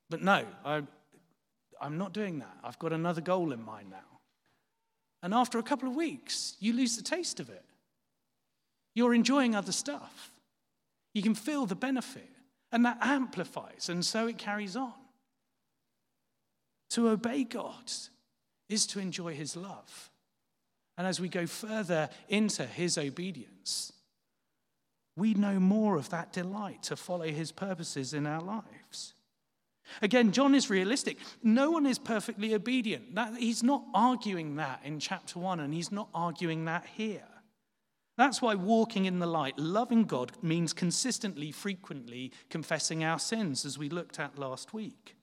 But 0.10 0.24
no, 0.24 0.44
I, 0.66 0.82
I'm 1.80 1.98
not 1.98 2.12
doing 2.12 2.40
that. 2.40 2.58
I've 2.64 2.80
got 2.80 2.92
another 2.92 3.22
goal 3.22 3.54
in 3.54 3.64
mind 3.64 3.92
now. 3.92 4.11
And 5.24 5.34
after 5.34 5.60
a 5.60 5.64
couple 5.64 5.88
of 5.88 5.96
weeks, 5.96 6.56
you 6.60 6.74
lose 6.74 6.98
the 6.98 7.04
taste 7.04 7.40
of 7.40 7.50
it. 7.50 7.64
You're 8.96 9.14
enjoying 9.14 9.56
other 9.56 9.72
stuff. 9.72 10.32
You 11.14 11.22
can 11.22 11.36
feel 11.36 11.66
the 11.66 11.76
benefit, 11.76 12.30
and 12.72 12.86
that 12.86 12.98
amplifies, 13.02 13.90
and 13.90 14.06
so 14.06 14.28
it 14.28 14.38
carries 14.38 14.76
on. 14.76 14.94
To 16.92 17.10
obey 17.10 17.44
God 17.44 17.92
is 18.70 18.86
to 18.88 19.00
enjoy 19.00 19.34
His 19.34 19.56
love. 19.56 20.10
And 20.98 21.08
as 21.08 21.20
we 21.20 21.30
go 21.30 21.46
further 21.46 22.10
into 22.28 22.66
His 22.66 22.98
obedience, 22.98 23.94
we 25.16 25.34
know 25.34 25.60
more 25.60 25.98
of 25.98 26.10
that 26.10 26.34
delight 26.34 26.84
to 26.84 26.96
follow 26.96 27.28
His 27.28 27.52
purposes 27.52 28.14
in 28.14 28.26
our 28.26 28.42
lives. 28.42 29.14
Again, 30.02 30.32
John 30.32 30.56
is 30.56 30.70
realistic. 30.70 31.18
No 31.44 31.72
one 31.72 31.86
is 31.86 32.00
perfectly 32.00 32.54
obedient. 32.54 33.16
That, 33.16 33.38
he's 33.38 33.64
not 33.64 33.84
arguing 33.94 34.56
that 34.56 34.82
in 34.84 35.00
chapter 35.00 35.40
1, 35.40 35.60
and 35.60 35.74
he's 35.74 35.92
not 35.92 36.10
arguing 36.14 36.66
that 36.66 36.86
here. 36.96 37.28
That's 38.18 38.42
why 38.42 38.56
walking 38.56 39.06
in 39.06 39.20
the 39.20 39.28
light, 39.28 39.58
loving 39.58 40.04
God, 40.04 40.34
means 40.42 40.74
consistently, 40.74 41.52
frequently 41.52 42.32
confessing 42.50 43.04
our 43.04 43.20
sins, 43.20 43.66
as 43.66 43.78
we 43.78 43.90
looked 43.90 44.20
at 44.20 44.38
last 44.38 44.74
week. 44.74 45.16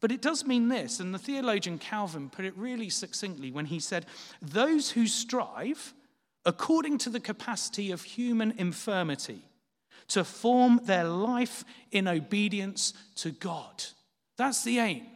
But 0.00 0.12
it 0.12 0.20
does 0.20 0.44
mean 0.44 0.68
this, 0.68 1.00
and 1.00 1.14
the 1.14 1.18
theologian 1.18 1.78
Calvin 1.78 2.30
put 2.30 2.44
it 2.44 2.56
really 2.56 2.90
succinctly 2.90 3.50
when 3.50 3.66
he 3.66 3.80
said, 3.80 4.06
Those 4.42 4.90
who 4.90 5.06
strive 5.06 5.94
according 6.44 6.98
to 6.98 7.10
the 7.10 7.20
capacity 7.20 7.90
of 7.90 8.02
human 8.02 8.52
infirmity 8.58 9.42
to 10.08 10.24
form 10.24 10.80
their 10.84 11.04
life 11.04 11.64
in 11.90 12.08
obedience 12.08 12.92
to 13.16 13.30
God. 13.30 13.84
That's 14.36 14.64
the 14.64 14.78
aim. 14.78 15.06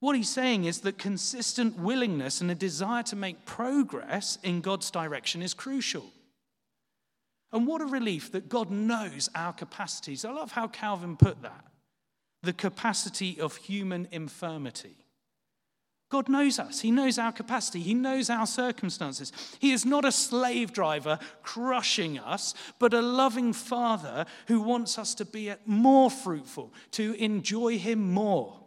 What 0.00 0.16
he's 0.16 0.28
saying 0.28 0.64
is 0.64 0.80
that 0.80 0.98
consistent 0.98 1.78
willingness 1.78 2.40
and 2.40 2.50
a 2.50 2.54
desire 2.54 3.02
to 3.04 3.16
make 3.16 3.46
progress 3.46 4.38
in 4.42 4.60
God's 4.60 4.90
direction 4.90 5.40
is 5.40 5.54
crucial. 5.54 6.04
And 7.52 7.66
what 7.66 7.80
a 7.80 7.86
relief 7.86 8.32
that 8.32 8.48
God 8.48 8.70
knows 8.70 9.30
our 9.34 9.52
capacities. 9.52 10.24
I 10.24 10.32
love 10.32 10.52
how 10.52 10.68
Calvin 10.68 11.16
put 11.16 11.40
that 11.42 11.64
the 12.44 12.52
capacity 12.52 13.40
of 13.40 13.56
human 13.56 14.06
infirmity. 14.12 14.96
God 16.14 16.28
knows 16.28 16.60
us. 16.60 16.78
He 16.78 16.92
knows 16.92 17.18
our 17.18 17.32
capacity. 17.32 17.80
He 17.80 17.92
knows 17.92 18.30
our 18.30 18.46
circumstances. 18.46 19.32
He 19.58 19.72
is 19.72 19.84
not 19.84 20.04
a 20.04 20.12
slave 20.12 20.72
driver 20.72 21.18
crushing 21.42 22.20
us, 22.20 22.54
but 22.78 22.94
a 22.94 23.02
loving 23.02 23.52
father 23.52 24.24
who 24.46 24.60
wants 24.60 24.96
us 24.96 25.12
to 25.16 25.24
be 25.24 25.52
more 25.66 26.12
fruitful, 26.12 26.72
to 26.92 27.14
enjoy 27.14 27.78
Him 27.78 28.12
more. 28.12 28.60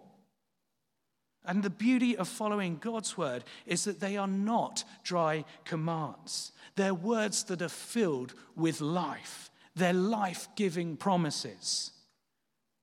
And 1.46 1.64
the 1.64 1.70
beauty 1.70 2.18
of 2.18 2.28
following 2.28 2.80
God's 2.80 3.18
word 3.18 3.46
is 3.66 3.86
that 3.86 4.02
they 4.02 4.18
are 4.18 4.28
not 4.28 4.84
dry 5.06 5.46
commands. 5.64 6.52
They're 6.76 6.94
words 6.94 7.46
that 7.46 7.62
are 7.62 7.70
filled 7.70 8.34
with 8.58 8.82
life, 8.82 9.52
they're 9.74 9.94
life 9.94 10.50
giving 10.58 10.98
promises. 10.98 11.94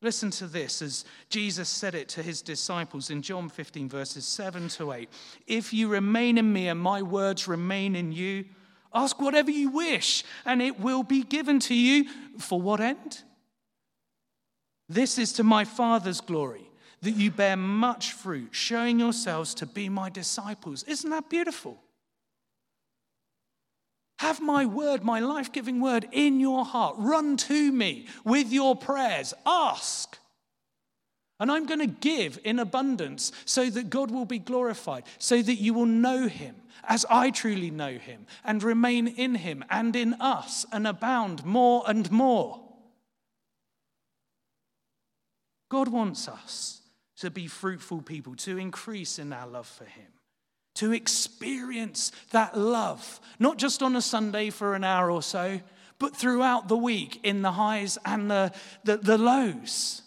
Listen 0.04 0.30
to 0.32 0.46
this 0.46 0.82
as 0.82 1.06
Jesus 1.30 1.66
said 1.66 1.94
it 1.94 2.10
to 2.10 2.22
his 2.22 2.42
disciples 2.42 3.08
in 3.08 3.22
John 3.22 3.48
15, 3.48 3.88
verses 3.88 4.26
7 4.26 4.68
to 4.68 4.92
8. 4.92 5.08
If 5.46 5.72
you 5.72 5.88
remain 5.88 6.36
in 6.36 6.52
me 6.52 6.68
and 6.68 6.78
my 6.78 7.00
words 7.00 7.48
remain 7.48 7.96
in 7.96 8.12
you, 8.12 8.44
ask 8.92 9.18
whatever 9.18 9.50
you 9.50 9.70
wish, 9.70 10.22
and 10.44 10.60
it 10.60 10.78
will 10.78 11.04
be 11.04 11.22
given 11.22 11.58
to 11.60 11.74
you. 11.74 12.04
For 12.38 12.60
what 12.60 12.82
end? 12.82 13.22
This 14.90 15.16
is 15.16 15.32
to 15.32 15.42
my 15.42 15.64
Father's 15.64 16.20
glory, 16.20 16.68
that 17.00 17.12
you 17.12 17.30
bear 17.30 17.56
much 17.56 18.12
fruit, 18.12 18.50
showing 18.50 18.98
yourselves 18.98 19.54
to 19.54 19.64
be 19.64 19.88
my 19.88 20.10
disciples. 20.10 20.82
Isn't 20.82 21.08
that 21.08 21.30
beautiful? 21.30 21.78
Have 24.18 24.40
my 24.40 24.64
word, 24.64 25.02
my 25.02 25.20
life 25.20 25.52
giving 25.52 25.80
word 25.80 26.08
in 26.12 26.38
your 26.38 26.64
heart. 26.64 26.94
Run 26.98 27.36
to 27.38 27.72
me 27.72 28.06
with 28.24 28.52
your 28.52 28.76
prayers. 28.76 29.34
Ask. 29.44 30.18
And 31.40 31.50
I'm 31.50 31.66
going 31.66 31.80
to 31.80 31.86
give 31.86 32.38
in 32.44 32.60
abundance 32.60 33.32
so 33.44 33.68
that 33.70 33.90
God 33.90 34.10
will 34.10 34.24
be 34.24 34.38
glorified, 34.38 35.02
so 35.18 35.42
that 35.42 35.56
you 35.56 35.74
will 35.74 35.86
know 35.86 36.28
him 36.28 36.54
as 36.84 37.04
I 37.10 37.30
truly 37.30 37.70
know 37.70 37.98
him 37.98 38.26
and 38.44 38.62
remain 38.62 39.08
in 39.08 39.34
him 39.34 39.64
and 39.68 39.96
in 39.96 40.14
us 40.14 40.64
and 40.72 40.86
abound 40.86 41.44
more 41.44 41.82
and 41.86 42.10
more. 42.10 42.60
God 45.70 45.88
wants 45.88 46.28
us 46.28 46.82
to 47.16 47.30
be 47.30 47.48
fruitful 47.48 48.02
people, 48.02 48.36
to 48.36 48.58
increase 48.58 49.18
in 49.18 49.32
our 49.32 49.48
love 49.48 49.66
for 49.66 49.84
him 49.84 50.13
to 50.74 50.92
experience 50.92 52.12
that 52.30 52.58
love, 52.58 53.20
not 53.38 53.58
just 53.58 53.82
on 53.82 53.96
a 53.96 54.02
Sunday 54.02 54.50
for 54.50 54.74
an 54.74 54.84
hour 54.84 55.10
or 55.10 55.22
so, 55.22 55.60
but 55.98 56.16
throughout 56.16 56.68
the 56.68 56.76
week 56.76 57.20
in 57.22 57.42
the 57.42 57.52
highs 57.52 57.96
and 58.04 58.30
the, 58.30 58.52
the, 58.82 58.96
the 58.96 59.18
lows. 59.18 60.02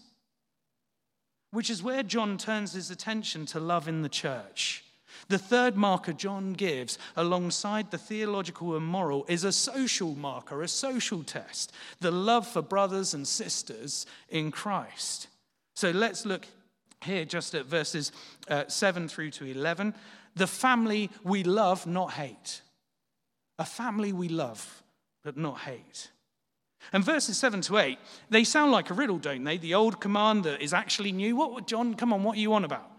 Which 1.51 1.69
is 1.69 1.81
where 1.81 2.03
John 2.03 2.37
turns 2.37 2.73
his 2.73 2.91
attention 2.91 3.45
to 3.47 3.59
love 3.59 3.87
in 3.87 4.01
the 4.01 4.09
church. 4.09 4.83
The 5.29 5.37
third 5.37 5.75
marker 5.75 6.13
John 6.13 6.53
gives, 6.53 6.97
alongside 7.15 7.91
the 7.91 7.97
theological 7.97 8.75
and 8.75 8.85
moral, 8.85 9.25
is 9.27 9.43
a 9.43 9.51
social 9.51 10.15
marker, 10.15 10.61
a 10.61 10.67
social 10.67 11.23
test 11.23 11.73
the 11.99 12.11
love 12.11 12.47
for 12.47 12.61
brothers 12.61 13.13
and 13.13 13.27
sisters 13.27 14.05
in 14.29 14.51
Christ. 14.51 15.27
So 15.75 15.91
let's 15.91 16.25
look 16.25 16.45
here 17.03 17.25
just 17.25 17.55
at 17.55 17.65
verses 17.65 18.11
uh, 18.49 18.65
7 18.67 19.07
through 19.07 19.31
to 19.31 19.45
11 19.45 19.93
the 20.37 20.47
family 20.47 21.09
we 21.23 21.43
love, 21.43 21.85
not 21.87 22.11
hate. 22.11 22.61
A 23.59 23.65
family 23.65 24.13
we 24.13 24.29
love, 24.29 24.83
but 25.23 25.37
not 25.37 25.59
hate. 25.59 26.11
And 26.93 27.03
verses 27.03 27.37
7 27.37 27.61
to 27.61 27.77
8, 27.77 27.97
they 28.29 28.43
sound 28.43 28.71
like 28.71 28.89
a 28.89 28.93
riddle, 28.93 29.17
don't 29.17 29.43
they? 29.43 29.57
The 29.57 29.73
old 29.73 29.99
command 29.99 30.43
that 30.43 30.61
is 30.61 30.73
actually 30.73 31.11
new. 31.11 31.35
What 31.35 31.67
John, 31.67 31.95
come 31.95 32.13
on, 32.13 32.23
what 32.23 32.37
are 32.37 32.41
you 32.41 32.53
on 32.53 32.63
about? 32.63 32.89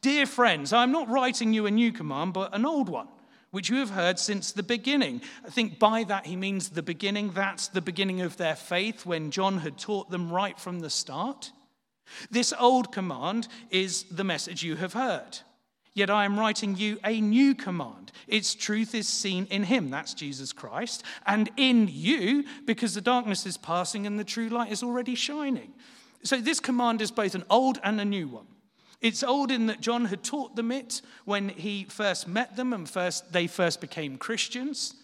Dear 0.00 0.26
friends, 0.26 0.72
I'm 0.72 0.92
not 0.92 1.08
writing 1.08 1.52
you 1.52 1.66
a 1.66 1.70
new 1.70 1.92
command, 1.92 2.34
but 2.34 2.54
an 2.54 2.66
old 2.66 2.88
one, 2.88 3.08
which 3.50 3.70
you 3.70 3.76
have 3.76 3.90
heard 3.90 4.18
since 4.18 4.52
the 4.52 4.62
beginning. 4.62 5.22
I 5.44 5.50
think 5.50 5.78
by 5.78 6.04
that 6.04 6.26
he 6.26 6.36
means 6.36 6.68
the 6.68 6.82
beginning. 6.82 7.30
That's 7.30 7.68
the 7.68 7.80
beginning 7.80 8.20
of 8.20 8.36
their 8.36 8.54
faith 8.54 9.06
when 9.06 9.30
John 9.30 9.58
had 9.58 9.78
taught 9.78 10.10
them 10.10 10.30
right 10.30 10.58
from 10.58 10.80
the 10.80 10.90
start. 10.90 11.52
This 12.30 12.52
old 12.58 12.92
command 12.92 13.48
is 13.70 14.04
the 14.04 14.24
message 14.24 14.62
you 14.62 14.76
have 14.76 14.92
heard. 14.92 15.38
Yet 15.94 16.10
I 16.10 16.24
am 16.24 16.38
writing 16.38 16.76
you 16.76 16.98
a 17.04 17.20
new 17.20 17.54
command. 17.54 18.12
Its 18.26 18.54
truth 18.54 18.94
is 18.94 19.08
seen 19.08 19.46
in 19.50 19.64
him, 19.64 19.90
that's 19.90 20.14
Jesus 20.14 20.52
Christ, 20.52 21.02
and 21.26 21.50
in 21.56 21.88
you, 21.90 22.44
because 22.66 22.94
the 22.94 23.00
darkness 23.00 23.46
is 23.46 23.56
passing 23.56 24.06
and 24.06 24.18
the 24.18 24.24
true 24.24 24.48
light 24.48 24.70
is 24.70 24.82
already 24.82 25.14
shining. 25.14 25.72
So 26.22 26.40
this 26.40 26.60
command 26.60 27.00
is 27.00 27.10
both 27.10 27.34
an 27.34 27.44
old 27.50 27.78
and 27.82 28.00
a 28.00 28.04
new 28.04 28.28
one. 28.28 28.46
It's 29.00 29.22
old 29.22 29.50
in 29.50 29.66
that 29.66 29.80
John 29.80 30.06
had 30.06 30.24
taught 30.24 30.56
them 30.56 30.72
it 30.72 31.02
when 31.24 31.48
he 31.50 31.84
first 31.84 32.26
met 32.26 32.56
them 32.56 32.72
and 32.72 32.88
first 32.88 33.32
they 33.32 33.46
first 33.46 33.80
became 33.80 34.18
Christians. 34.18 34.94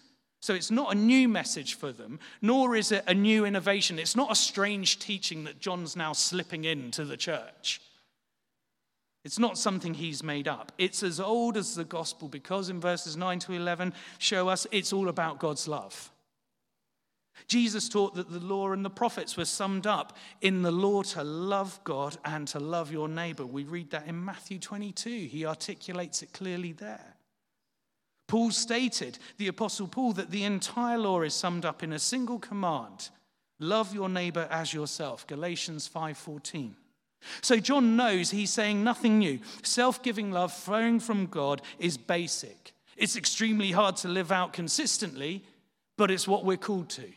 So 0.41 0.53
it's 0.53 0.69
not 0.69 0.93
a 0.93 0.97
new 0.97 1.27
message 1.27 1.75
for 1.75 1.91
them, 1.91 2.19
nor 2.41 2.75
is 2.75 2.91
it 2.91 3.03
a 3.07 3.13
new 3.13 3.45
innovation. 3.45 3.97
It's 3.97 4.15
not 4.15 4.31
a 4.31 4.35
strange 4.35 4.99
teaching 4.99 5.45
that 5.45 5.59
John's 5.59 5.95
now 5.95 6.13
slipping 6.13 6.65
into 6.65 7.05
the 7.05 7.17
church. 7.17 7.81
It's 9.25 9.39
not 9.39 9.57
something 9.57 9.95
he's 9.95 10.23
made 10.23 10.47
up. 10.47 10.71
It's 10.77 11.01
as 11.01 11.19
old 11.19 11.57
as 11.57 11.73
the 11.73 11.83
gospel 11.83 12.27
because 12.29 12.69
in 12.69 12.79
verses 12.79 13.17
9 13.17 13.39
to 13.39 13.53
11 13.53 13.91
show 14.19 14.47
us 14.47 14.67
it's 14.71 14.93
all 14.93 15.09
about 15.09 15.39
God's 15.39 15.67
love. 15.67 16.11
Jesus 17.47 17.89
taught 17.89 18.13
that 18.15 18.29
the 18.29 18.39
law 18.39 18.71
and 18.71 18.85
the 18.85 18.89
prophets 18.89 19.35
were 19.35 19.45
summed 19.45 19.87
up 19.87 20.15
in 20.41 20.61
the 20.61 20.71
law 20.71 21.01
to 21.01 21.23
love 21.23 21.79
God 21.83 22.17
and 22.23 22.47
to 22.49 22.59
love 22.59 22.91
your 22.91 23.09
neighbor. 23.09 23.47
We 23.47 23.63
read 23.63 23.89
that 23.89 24.07
in 24.07 24.23
Matthew 24.23 24.59
22. 24.59 25.09
He 25.09 25.43
articulates 25.43 26.21
it 26.21 26.31
clearly 26.31 26.71
there. 26.71 27.15
Paul 28.27 28.51
stated, 28.51 29.17
the 29.37 29.47
Apostle 29.47 29.87
Paul, 29.87 30.13
that 30.13 30.29
the 30.29 30.43
entire 30.43 30.99
law 30.99 31.23
is 31.23 31.33
summed 31.33 31.65
up 31.65 31.81
in 31.81 31.93
a 31.93 31.99
single 31.99 32.39
command 32.39 33.09
love 33.59 33.93
your 33.93 34.09
neighbor 34.09 34.47
as 34.51 34.73
yourself. 34.73 35.25
Galatians 35.25 35.89
5:14. 35.89 36.75
So 37.41 37.57
John 37.57 37.95
knows 37.95 38.31
he's 38.31 38.51
saying 38.51 38.83
nothing 38.83 39.19
new. 39.19 39.39
Self 39.63 40.03
giving 40.03 40.31
love 40.31 40.53
flowing 40.53 40.99
from 40.99 41.25
God 41.27 41.61
is 41.79 41.97
basic. 41.97 42.73
It's 42.97 43.15
extremely 43.15 43.71
hard 43.71 43.97
to 43.97 44.07
live 44.07 44.31
out 44.31 44.53
consistently, 44.53 45.43
but 45.97 46.11
it's 46.11 46.27
what 46.27 46.45
we're 46.45 46.57
called 46.57 46.89
to. 46.91 47.11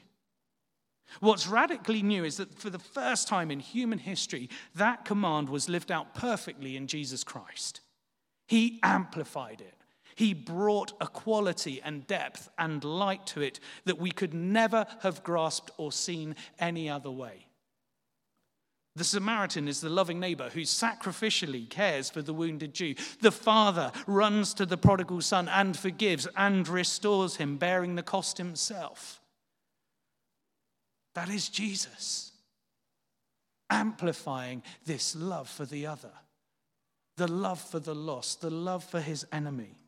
What's 1.20 1.46
radically 1.46 2.02
new 2.02 2.24
is 2.24 2.36
that 2.36 2.58
for 2.58 2.70
the 2.70 2.78
first 2.78 3.28
time 3.28 3.50
in 3.50 3.60
human 3.60 3.98
history, 3.98 4.50
that 4.74 5.04
command 5.04 5.48
was 5.48 5.68
lived 5.68 5.90
out 5.90 6.14
perfectly 6.14 6.76
in 6.76 6.86
Jesus 6.86 7.24
Christ. 7.24 7.80
He 8.46 8.78
amplified 8.82 9.60
it. 9.60 9.74
He 10.14 10.34
brought 10.34 10.92
a 11.00 11.06
quality 11.06 11.80
and 11.82 12.06
depth 12.06 12.50
and 12.58 12.82
light 12.82 13.26
to 13.28 13.40
it 13.40 13.60
that 13.84 13.98
we 13.98 14.10
could 14.10 14.34
never 14.34 14.84
have 15.02 15.22
grasped 15.22 15.70
or 15.76 15.92
seen 15.92 16.34
any 16.58 16.90
other 16.90 17.10
way. 17.10 17.47
The 18.98 19.04
Samaritan 19.04 19.68
is 19.68 19.80
the 19.80 19.88
loving 19.88 20.18
neighbor 20.18 20.50
who 20.52 20.62
sacrificially 20.62 21.70
cares 21.70 22.10
for 22.10 22.20
the 22.20 22.34
wounded 22.34 22.74
Jew. 22.74 22.96
The 23.20 23.30
father 23.30 23.92
runs 24.08 24.52
to 24.54 24.66
the 24.66 24.76
prodigal 24.76 25.20
son 25.20 25.46
and 25.46 25.76
forgives 25.76 26.26
and 26.36 26.66
restores 26.66 27.36
him, 27.36 27.58
bearing 27.58 27.94
the 27.94 28.02
cost 28.02 28.38
himself. 28.38 29.20
That 31.14 31.28
is 31.28 31.48
Jesus, 31.48 32.32
amplifying 33.70 34.64
this 34.84 35.14
love 35.14 35.48
for 35.48 35.64
the 35.64 35.86
other, 35.86 36.12
the 37.16 37.28
love 37.28 37.60
for 37.60 37.78
the 37.78 37.94
lost, 37.94 38.40
the 38.40 38.50
love 38.50 38.82
for 38.82 39.00
his 39.00 39.24
enemy. 39.30 39.78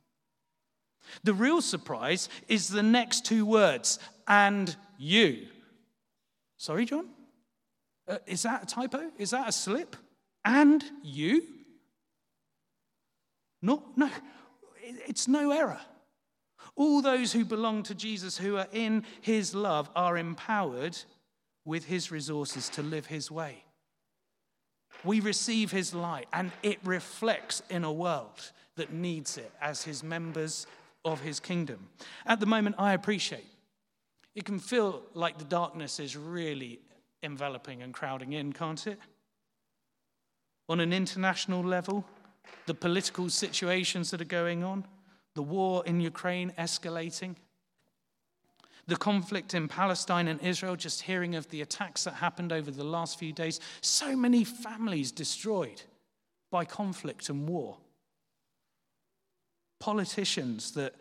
The 1.25 1.35
real 1.35 1.61
surprise 1.61 2.29
is 2.47 2.69
the 2.69 2.85
next 2.85 3.25
two 3.25 3.45
words, 3.45 3.99
and 4.29 4.77
you. 4.99 5.49
Sorry, 6.59 6.85
John? 6.85 7.09
Uh, 8.11 8.19
is 8.27 8.43
that 8.43 8.65
a 8.65 8.67
typo? 8.67 9.11
Is 9.19 9.31
that 9.31 9.49
a 9.49 9.53
slip? 9.53 9.95
And 10.45 10.83
you? 11.05 11.43
No, 13.63 13.85
no, 13.95 14.11
it's 14.83 15.29
no 15.29 15.53
error. 15.53 15.81
All 16.75 17.03
those 17.03 17.33
who 17.33 17.45
belong 17.45 17.83
to 17.85 17.95
Jesus, 17.95 18.37
who 18.37 18.57
are 18.57 18.67
in 18.73 19.05
his 19.21 19.55
love, 19.55 19.89
are 19.95 20.17
empowered 20.17 20.99
with 21.65 21.85
his 21.85 22.11
resources 22.11 22.69
to 22.71 22.83
live 22.83 23.07
his 23.07 23.31
way. 23.31 23.65
We 25.05 25.21
receive 25.21 25.71
his 25.71 25.95
light, 25.95 26.27
and 26.33 26.51
it 26.63 26.79
reflects 26.83 27.63
in 27.71 27.85
a 27.85 27.93
world 27.93 28.53
that 28.77 28.93
needs 28.93 29.37
it 29.37 29.53
as 29.61 29.85
his 29.85 30.03
members 30.03 30.67
of 31.05 31.21
his 31.21 31.39
kingdom. 31.39 31.89
At 32.27 32.41
the 32.41 32.47
moment, 32.47 32.77
I 32.79 32.95
appreciate 32.95 33.47
it 34.35 34.45
can 34.45 34.59
feel 34.59 35.03
like 35.15 35.39
the 35.39 35.45
darkness 35.45 36.01
is 36.01 36.17
really 36.17 36.81
enveloping 37.23 37.83
and 37.83 37.93
crowding 37.93 38.33
in, 38.33 38.53
can't 38.53 38.87
it? 38.87 38.99
On 40.69 40.81
an 40.81 40.93
international 40.93 41.63
level, 41.63 42.05
the 42.67 42.75
political 42.75 43.29
situations 43.29 44.11
that 44.11 44.21
are 44.21 44.25
going 44.25 44.63
on, 44.63 44.87
the 45.35 45.43
war 45.43 45.83
in 45.87 46.01
Ukraine 46.01 46.53
escalating, 46.59 47.37
the 48.87 48.97
conflict 48.97 49.55
in 49.55 49.69
Palestine 49.69 50.27
and 50.29 50.41
Israel, 50.41 50.77
just 50.77 51.03
hearing 51.03 51.35
of 51.35 51.49
the 51.51 51.63
attacks 51.63 52.05
that 52.05 52.15
happened 52.15 52.53
over 52.53 52.71
the 52.71 52.85
last 52.85 53.19
few 53.19 53.33
days, 53.33 53.61
so 53.81 54.17
many 54.17 54.43
families 54.45 55.13
destroyed 55.13 55.83
by 56.51 56.65
conflict 56.65 57.29
and 57.29 57.49
war. 57.49 57.79
Politicians 59.79 60.73
that 60.73 60.95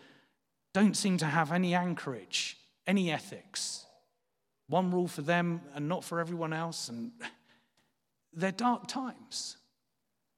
don't 0.73 0.95
seem 0.95 1.17
to 1.17 1.25
have 1.25 1.51
any 1.51 1.73
anchorage, 1.73 2.57
any 2.85 3.11
ethics. 3.11 3.85
One 4.69 4.91
rule 4.91 5.07
for 5.07 5.23
them 5.23 5.61
and 5.73 5.89
not 5.89 6.03
for 6.03 6.19
everyone 6.19 6.53
else. 6.53 6.89
And 6.89 7.11
they're 8.33 8.51
dark 8.51 8.87
times. 8.87 9.57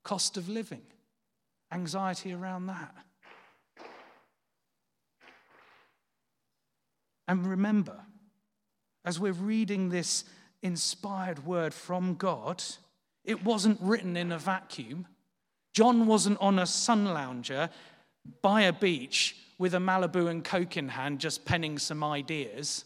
Cost 0.04 0.38
of 0.38 0.50
living, 0.50 0.82
anxiety 1.72 2.34
around 2.34 2.66
that. 2.68 2.96
And 7.28 7.46
remember, 7.46 8.00
as 9.06 9.20
we're 9.20 9.34
reading 9.34 9.90
this 9.90 10.24
inspired 10.64 11.46
word 11.46 11.74
from 11.74 12.16
God, 12.16 12.64
it 13.24 13.44
wasn't 13.44 13.80
written 13.82 14.18
in 14.18 14.32
a 14.32 14.38
vacuum. 14.38 15.08
John 15.74 16.08
wasn't 16.08 16.40
on 16.42 16.58
a 16.58 16.66
sun 16.66 17.06
lounger 17.06 17.70
by 18.42 18.64
a 18.64 18.74
beach 18.74 19.36
with 19.58 19.76
a 19.76 19.78
Malibu 19.78 20.30
and 20.30 20.44
Coke 20.44 20.78
in 20.78 20.90
hand, 20.90 21.20
just 21.20 21.46
penning 21.46 21.78
some 21.78 22.04
ideas. 22.04 22.86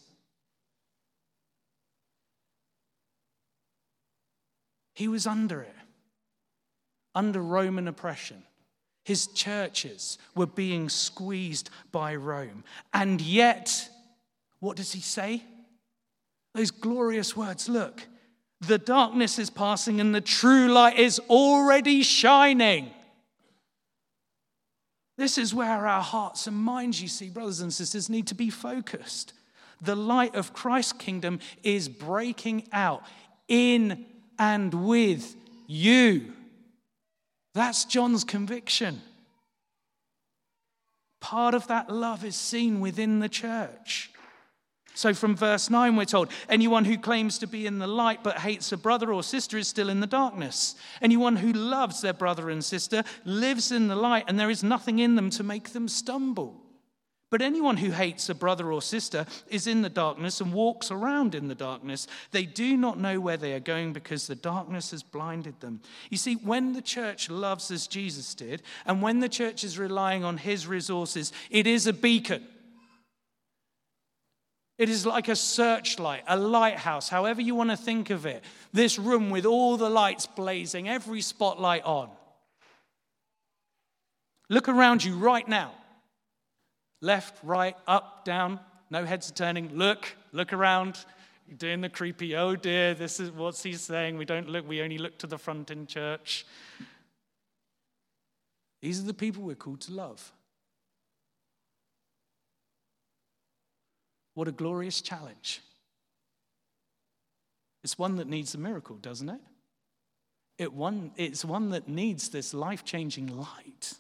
He 4.96 5.08
was 5.08 5.28
under 5.28 5.62
it, 5.62 5.76
under 7.14 7.42
Roman 7.42 7.88
oppression. 7.88 8.44
His 9.04 9.28
churches 9.28 10.18
were 10.34 10.48
being 10.48 10.90
squeezed 10.90 11.70
by 11.92 12.16
Rome. 12.16 12.64
And 12.94 13.22
yet, 13.22 13.90
what 14.60 14.78
does 14.78 14.94
he 14.94 15.02
say? 15.02 15.44
Those 16.56 16.72
glorious 16.72 17.36
words 17.36 17.70
look, 17.70 18.08
the 18.62 18.78
darkness 18.78 19.38
is 19.38 19.50
passing 19.50 20.00
and 20.00 20.16
the 20.16 20.22
true 20.22 20.72
light 20.72 20.98
is 20.98 21.20
already 21.30 22.02
shining. 22.02 22.90
This 25.18 25.38
is 25.38 25.54
where 25.54 25.86
our 25.86 26.02
hearts 26.02 26.48
and 26.48 26.58
minds, 26.58 27.02
you 27.02 27.10
see, 27.10 27.30
brothers 27.30 27.60
and 27.60 27.74
sisters, 27.74 28.10
need 28.10 28.28
to 28.28 28.36
be 28.36 28.50
focused. 28.50 29.34
The 29.82 29.96
light 29.96 30.36
of 30.36 30.54
Christ's 30.54 30.94
kingdom 30.94 31.40
is 31.64 31.90
breaking 31.90 32.68
out 32.72 33.04
in 33.48 34.06
and 34.38 34.74
with 34.74 35.36
you. 35.68 36.34
That's 37.54 37.86
John's 37.86 38.24
conviction. 38.24 39.02
Part 41.22 41.56
of 41.56 41.68
that 41.68 41.90
love 41.90 42.24
is 42.24 42.36
seen 42.36 42.82
within 42.82 43.20
the 43.20 43.30
church. 43.30 44.12
So, 44.94 45.14
from 45.14 45.36
verse 45.36 45.70
9, 45.70 45.98
we're 45.98 46.06
told 46.06 46.30
anyone 46.48 46.86
who 46.86 46.98
claims 46.98 47.38
to 47.40 47.48
be 47.48 47.66
in 47.66 47.80
the 47.80 47.88
light 47.88 48.24
but 48.24 48.40
hates 48.40 48.72
a 48.72 48.78
brother 48.78 49.12
or 49.12 49.24
sister 49.24 49.58
is 49.58 49.68
still 49.68 49.90
in 49.90 50.00
the 50.00 50.08
darkness. 50.08 50.76
Anyone 51.02 51.36
who 51.36 51.52
loves 51.52 52.02
their 52.02 52.14
brother 52.14 52.50
and 52.50 52.64
sister 52.64 53.04
lives 53.26 53.74
in 53.74 53.88
the 53.88 53.96
light, 53.96 54.26
and 54.28 54.40
there 54.40 54.50
is 54.50 54.64
nothing 54.64 55.00
in 55.00 55.16
them 55.16 55.30
to 55.32 55.44
make 55.44 55.70
them 55.74 55.90
stumble. 55.90 56.65
But 57.32 57.42
anyone 57.42 57.78
who 57.78 57.90
hates 57.90 58.30
a 58.30 58.36
brother 58.36 58.72
or 58.72 58.82
sister 58.82 59.26
is 59.50 59.66
in 59.66 59.82
the 59.82 59.90
darkness 59.90 60.42
and 60.42 60.54
walks 60.54 60.92
around 60.92 61.34
in 61.34 61.48
the 61.48 61.56
darkness. 61.56 62.08
They 62.32 62.46
do 62.46 62.78
not 62.78 63.00
know 63.00 63.20
where 63.20 63.38
they 63.38 63.54
are 63.54 63.60
going 63.60 63.94
because 63.94 64.28
the 64.28 64.36
darkness 64.36 64.92
has 64.92 65.02
blinded 65.02 65.60
them. 65.60 65.82
You 66.12 66.18
see, 66.18 66.36
when 66.36 66.74
the 66.74 66.84
church 66.84 67.30
loves 67.30 67.72
as 67.72 67.88
Jesus 67.88 68.36
did, 68.36 68.62
and 68.86 69.02
when 69.02 69.20
the 69.20 69.30
church 69.30 69.64
is 69.64 69.80
relying 69.80 70.24
on 70.24 70.38
his 70.38 70.68
resources, 70.68 71.34
it 71.50 71.66
is 71.66 71.88
a 71.88 71.94
beacon. 71.94 72.46
It 74.78 74.90
is 74.90 75.06
like 75.06 75.28
a 75.28 75.36
searchlight, 75.36 76.24
a 76.28 76.38
lighthouse, 76.38 77.10
however 77.10 77.42
you 77.42 77.56
want 77.56 77.72
to 77.72 77.78
think 77.78 78.12
of 78.12 78.26
it. 78.26 78.44
This 78.72 79.00
room 79.00 79.30
with 79.30 79.46
all 79.46 79.78
the 79.78 79.90
lights 79.90 80.28
blazing, 80.28 80.88
every 80.90 81.22
spotlight 81.22 81.84
on. 81.86 82.10
Look 84.48 84.70
around 84.70 85.04
you 85.04 85.16
right 85.16 85.48
now. 85.48 85.74
Left, 87.02 87.38
right, 87.44 87.76
up, 87.88 88.26
down, 88.26 88.60
no 88.90 89.06
heads 89.06 89.30
are 89.30 89.34
turning. 89.34 89.76
Look, 89.76 90.16
look 90.32 90.54
around. 90.54 91.06
Doing 91.58 91.82
the 91.82 91.90
creepy, 91.90 92.36
oh 92.36 92.56
dear, 92.56 92.96
this 92.96 93.20
is 93.20 93.30
what's 93.30 93.62
he 93.62 93.74
saying. 93.74 94.18
We 94.18 94.26
don't 94.26 94.50
look, 94.50 94.68
we 94.68 94.82
only 94.82 94.98
look 94.98 95.20
to 95.20 95.28
the 95.28 95.38
front 95.38 95.70
in 95.70 95.86
church. 95.86 96.44
These 98.82 99.00
are 99.00 99.06
the 99.06 99.14
people 99.14 99.44
we're 99.44 99.54
called 99.54 99.82
to 99.82 99.94
love. 99.94 100.32
What 104.34 104.48
a 104.48 104.52
glorious 104.52 105.02
challenge. 105.02 105.62
It's 107.84 107.98
one 107.98 108.16
that 108.16 108.28
needs 108.28 108.56
a 108.56 108.58
miracle, 108.58 108.96
doesn't 108.98 109.30
it? 109.30 109.42
it 110.58 110.74
one, 110.74 111.12
it's 111.16 111.46
one 111.46 111.70
that 111.70 111.88
needs 111.88 112.30
this 112.30 112.54
life 112.54 112.84
changing 112.84 113.28
light. 113.28 113.94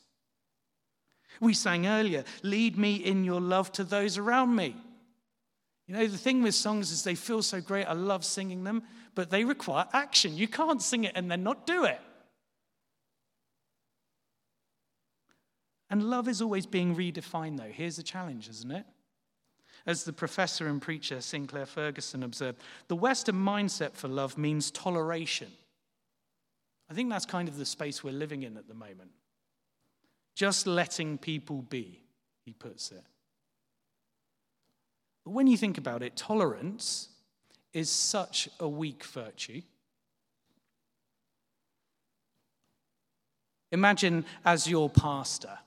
We 1.39 1.53
sang 1.53 1.87
earlier, 1.87 2.23
lead 2.43 2.77
me 2.77 2.95
in 2.95 3.23
your 3.23 3.41
love 3.41 3.71
to 3.73 3.83
those 3.83 4.17
around 4.17 4.55
me. 4.55 4.75
You 5.87 5.95
know, 5.95 6.07
the 6.07 6.17
thing 6.17 6.41
with 6.41 6.55
songs 6.55 6.91
is 6.91 7.03
they 7.03 7.15
feel 7.15 7.43
so 7.43 7.61
great. 7.61 7.85
I 7.85 7.93
love 7.93 8.25
singing 8.25 8.63
them, 8.63 8.83
but 9.13 9.29
they 9.29 9.43
require 9.43 9.85
action. 9.93 10.35
You 10.35 10.47
can't 10.47 10.81
sing 10.81 11.03
it 11.03 11.13
and 11.15 11.29
then 11.29 11.43
not 11.43 11.67
do 11.67 11.85
it. 11.85 11.99
And 15.89 16.09
love 16.09 16.27
is 16.27 16.41
always 16.41 16.65
being 16.65 16.95
redefined, 16.95 17.57
though. 17.57 17.71
Here's 17.71 17.97
the 17.97 18.03
challenge, 18.03 18.49
isn't 18.49 18.71
it? 18.71 18.85
As 19.85 20.03
the 20.03 20.13
professor 20.13 20.67
and 20.67 20.81
preacher 20.81 21.21
Sinclair 21.21 21.67
Ferguson 21.67 22.23
observed, 22.23 22.59
the 22.87 22.95
Western 22.95 23.35
mindset 23.35 23.93
for 23.93 24.07
love 24.07 24.37
means 24.37 24.71
toleration. 24.71 25.51
I 26.89 26.95
think 26.95 27.11
that's 27.11 27.25
kind 27.25 27.47
of 27.47 27.57
the 27.57 27.65
space 27.65 28.03
we're 28.03 28.13
living 28.13 28.43
in 28.43 28.57
at 28.57 28.67
the 28.67 28.73
moment. 28.73 29.11
Just 30.35 30.67
letting 30.67 31.17
people 31.17 31.61
be, 31.61 32.01
he 32.45 32.53
puts 32.53 32.91
it. 32.91 33.03
But 35.23 35.31
when 35.31 35.47
you 35.47 35.57
think 35.57 35.77
about 35.77 36.03
it, 36.03 36.15
tolerance 36.15 37.09
is 37.73 37.89
such 37.89 38.47
a 38.59 38.67
weak 38.67 39.03
virtue. 39.03 39.61
Imagine 43.71 44.25
as 44.45 44.69
your 44.69 44.89
pastor, 44.89 45.57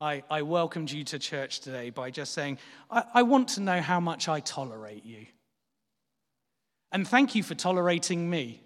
I, 0.00 0.22
I 0.30 0.42
welcomed 0.42 0.90
you 0.90 1.04
to 1.04 1.18
church 1.18 1.60
today 1.60 1.90
by 1.90 2.10
just 2.10 2.32
saying, 2.32 2.58
I, 2.90 3.04
I 3.14 3.22
want 3.22 3.48
to 3.50 3.60
know 3.60 3.80
how 3.80 4.00
much 4.00 4.28
I 4.28 4.40
tolerate 4.40 5.04
you. 5.04 5.26
And 6.90 7.06
thank 7.06 7.34
you 7.34 7.42
for 7.42 7.54
tolerating 7.54 8.28
me. 8.28 8.62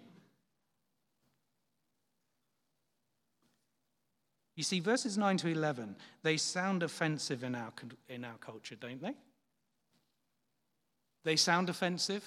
You 4.55 4.63
see, 4.63 4.79
verses 4.79 5.17
9 5.17 5.37
to 5.37 5.49
11, 5.49 5.95
they 6.23 6.37
sound 6.37 6.81
offensive 6.81 7.43
in 7.43 7.55
our, 7.55 7.73
in 8.07 8.23
our 8.23 8.37
culture, 8.39 8.75
don't 8.75 9.01
they? 9.01 9.13
They 11.25 11.35
sound 11.35 11.69
offensive. 11.69 12.23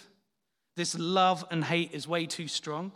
This 0.76 0.98
love 0.98 1.44
and 1.50 1.64
hate 1.64 1.92
is 1.92 2.06
way 2.06 2.26
too 2.26 2.48
strong. 2.48 2.92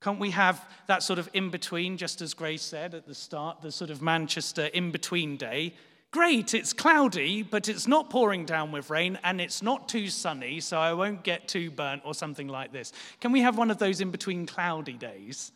Can't 0.00 0.18
we 0.20 0.30
have 0.30 0.64
that 0.86 1.02
sort 1.02 1.18
of 1.18 1.28
in 1.32 1.50
between, 1.50 1.96
just 1.96 2.22
as 2.22 2.32
Grace 2.32 2.62
said 2.62 2.94
at 2.94 3.06
the 3.06 3.14
start, 3.14 3.60
the 3.60 3.72
sort 3.72 3.90
of 3.90 4.00
Manchester 4.00 4.66
in 4.66 4.90
between 4.90 5.36
day? 5.36 5.74
Great, 6.10 6.54
it's 6.54 6.72
cloudy, 6.72 7.42
but 7.42 7.68
it's 7.68 7.86
not 7.86 8.08
pouring 8.08 8.46
down 8.46 8.72
with 8.72 8.88
rain 8.88 9.18
and 9.24 9.40
it's 9.40 9.62
not 9.62 9.88
too 9.88 10.08
sunny, 10.08 10.60
so 10.60 10.78
I 10.78 10.94
won't 10.94 11.24
get 11.24 11.48
too 11.48 11.70
burnt 11.70 12.02
or 12.04 12.14
something 12.14 12.48
like 12.48 12.72
this. 12.72 12.92
Can 13.20 13.32
we 13.32 13.40
have 13.40 13.58
one 13.58 13.70
of 13.70 13.78
those 13.78 14.00
in 14.00 14.10
between 14.10 14.46
cloudy 14.46 14.94
days? 14.94 15.52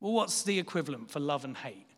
Well, 0.00 0.12
what's 0.12 0.42
the 0.42 0.58
equivalent 0.58 1.10
for 1.10 1.18
love 1.18 1.44
and 1.44 1.56
hate? 1.56 1.89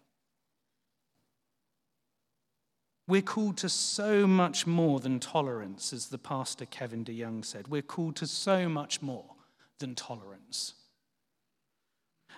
We're 3.08 3.22
called 3.22 3.56
to 3.58 3.68
so 3.68 4.26
much 4.26 4.66
more 4.66 5.00
than 5.00 5.18
tolerance, 5.18 5.92
as 5.92 6.06
the 6.06 6.18
pastor 6.18 6.66
Kevin 6.66 7.04
DeYoung 7.04 7.44
said. 7.44 7.68
We're 7.68 7.82
called 7.82 8.16
to 8.16 8.26
so 8.26 8.68
much 8.68 9.02
more 9.02 9.34
than 9.78 9.94
tolerance. 9.94 10.74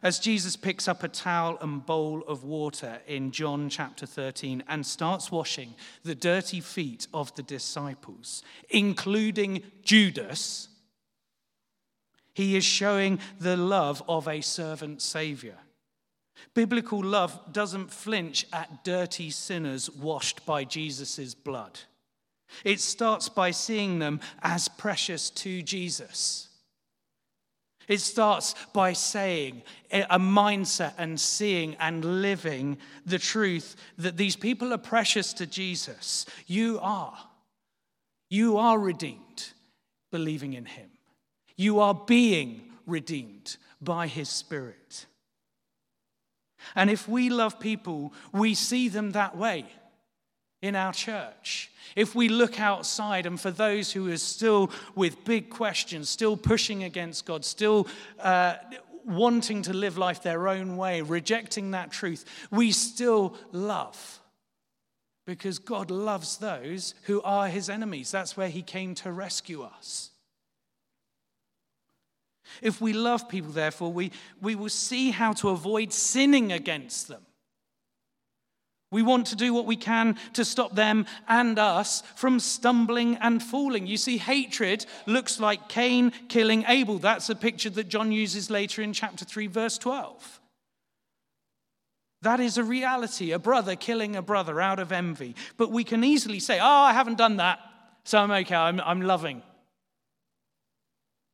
As 0.03 0.18
Jesus 0.18 0.57
picks 0.57 0.88
up 0.88 1.03
a 1.03 1.09
towel 1.09 1.57
and 1.61 1.85
bowl 1.85 2.22
of 2.27 2.44
water 2.44 3.00
in 3.07 3.31
John 3.31 3.68
chapter 3.68 4.07
13 4.07 4.64
and 4.68 4.85
starts 4.85 5.31
washing 5.31 5.74
the 6.03 6.14
dirty 6.14 6.61
feet 6.61 7.07
of 7.14 7.35
the 7.37 7.42
disciples, 7.42 8.42
including 8.68 9.62
Judas, 9.83 10.68
he 12.35 12.57
is 12.57 12.64
showing 12.64 13.18
the 13.38 13.57
love 13.57 14.03
of 14.09 14.27
a 14.27 14.40
servant 14.40 15.00
Savior. 15.00 15.57
Biblical 16.55 17.03
love 17.03 17.53
doesn't 17.53 17.90
flinch 17.90 18.47
at 18.53 18.85
dirty 18.85 19.31
sinners 19.31 19.90
washed 19.90 20.44
by 20.47 20.64
Jesus' 20.64 21.35
blood. 21.35 21.81
It 22.64 22.81
starts 22.81 23.29
by 23.29 23.51
seeing 23.51 23.99
them 23.99 24.20
as 24.42 24.68
precious 24.68 25.31
to 25.31 25.62
Jesus. 25.62 26.49
It 27.88 28.01
starts 28.01 28.55
by 28.73 28.94
saying 28.94 29.62
a 29.90 30.18
mindset 30.18 30.94
and 30.97 31.20
seeing 31.20 31.75
and 31.77 32.23
living 32.23 32.79
the 33.05 33.18
truth 33.18 33.77
that 33.99 34.16
these 34.16 34.37
people 34.37 34.73
are 34.73 34.79
precious 34.79 35.33
to 35.35 35.47
Jesus. 35.47 36.25
You 36.47 36.79
are. 36.81 37.16
You 38.31 38.57
are 38.57 38.79
redeemed, 38.79 39.53
believing 40.11 40.55
in 40.55 40.64
Him. 40.64 40.88
You 41.57 41.81
are 41.81 41.94
being 41.94 42.62
redeemed 42.87 43.57
by 43.83 44.07
His 44.07 44.29
Spirit. 44.29 45.07
And 46.74 46.90
if 46.90 47.09
we 47.09 47.31
love 47.31 47.61
people, 47.61 48.12
we 48.33 48.55
see 48.55 48.88
them 48.88 49.12
that 49.12 49.37
way 49.37 49.66
in 50.62 50.74
our 50.74 50.92
church. 50.92 51.70
If 51.94 52.14
we 52.14 52.29
look 52.29 52.59
outside, 52.59 53.27
and 53.27 53.38
for 53.38 53.50
those 53.50 53.92
who 53.92 54.11
are 54.11 54.16
still 54.16 54.70
with 54.94 55.24
big 55.24 55.50
questions, 55.50 56.09
still 56.09 56.37
pushing 56.37 56.83
against 56.85 57.27
God, 57.27 57.44
still 57.44 57.87
uh, 58.18 58.55
wanting 59.05 59.62
to 59.62 59.74
live 59.74 59.98
life 59.98 60.22
their 60.22 60.48
own 60.48 60.77
way, 60.79 61.03
rejecting 61.03 61.72
that 61.72 61.92
truth, 61.92 62.24
we 62.50 62.72
still 62.72 63.37
love. 63.53 64.20
Because 65.27 65.59
God 65.59 65.90
loves 65.90 66.38
those 66.38 66.94
who 67.05 67.20
are 67.22 67.48
his 67.48 67.70
enemies. 67.70 68.11
That's 68.11 68.37
where 68.37 68.48
he 68.48 68.62
came 68.62 68.94
to 68.96 69.12
rescue 69.12 69.62
us. 69.62 70.11
If 72.62 72.81
we 72.81 72.93
love 72.93 73.29
people, 73.29 73.53
therefore, 73.53 73.93
we, 73.93 74.12
we 74.40 74.55
will 74.55 74.69
see 74.69 75.11
how 75.11 75.33
to 75.35 75.51
avoid 75.51 75.93
sinning 75.93 76.53
against 76.53 77.09
them. 77.09 77.23
We 78.95 79.03
want 79.03 79.27
to 79.29 79.37
do 79.37 79.53
what 79.53 79.67
we 79.67 79.75
can 79.75 80.17
to 80.35 80.45
stop 80.45 80.77
them 80.77 81.07
and 81.27 81.59
us 81.59 82.05
from 82.14 82.38
stumbling 82.38 83.17
and 83.17 83.43
falling. 83.43 83.88
You 83.88 83.97
see, 83.97 84.19
hatred 84.19 84.87
looks 85.07 85.40
like 85.40 85.69
Cain 85.69 86.12
killing 86.29 86.64
Abel. 86.69 86.99
That's 86.99 87.29
a 87.29 87.35
picture 87.35 87.71
that 87.71 87.88
John 87.88 88.12
uses 88.12 88.51
later 88.51 88.83
in 88.83 88.93
chapter 88.93 89.25
3, 89.25 89.49
verse 89.49 89.79
12. 89.79 90.40
That 92.23 92.38
is 92.38 92.57
a 92.57 92.62
reality, 92.62 93.33
a 93.33 93.38
brother 93.40 93.75
killing 93.75 94.14
a 94.14 94.23
brother 94.23 94.61
out 94.61 94.79
of 94.79 94.93
envy. 94.93 95.35
But 95.57 95.73
we 95.73 95.83
can 95.83 96.05
easily 96.05 96.38
say, 96.38 96.61
Oh, 96.61 96.64
I 96.64 96.93
haven't 96.93 97.19
done 97.19 97.38
that, 97.38 97.59
so 98.05 98.19
I'm 98.19 98.31
okay, 98.31 98.55
I'm, 98.55 98.81
I'm 98.81 99.03
loving. 99.03 99.43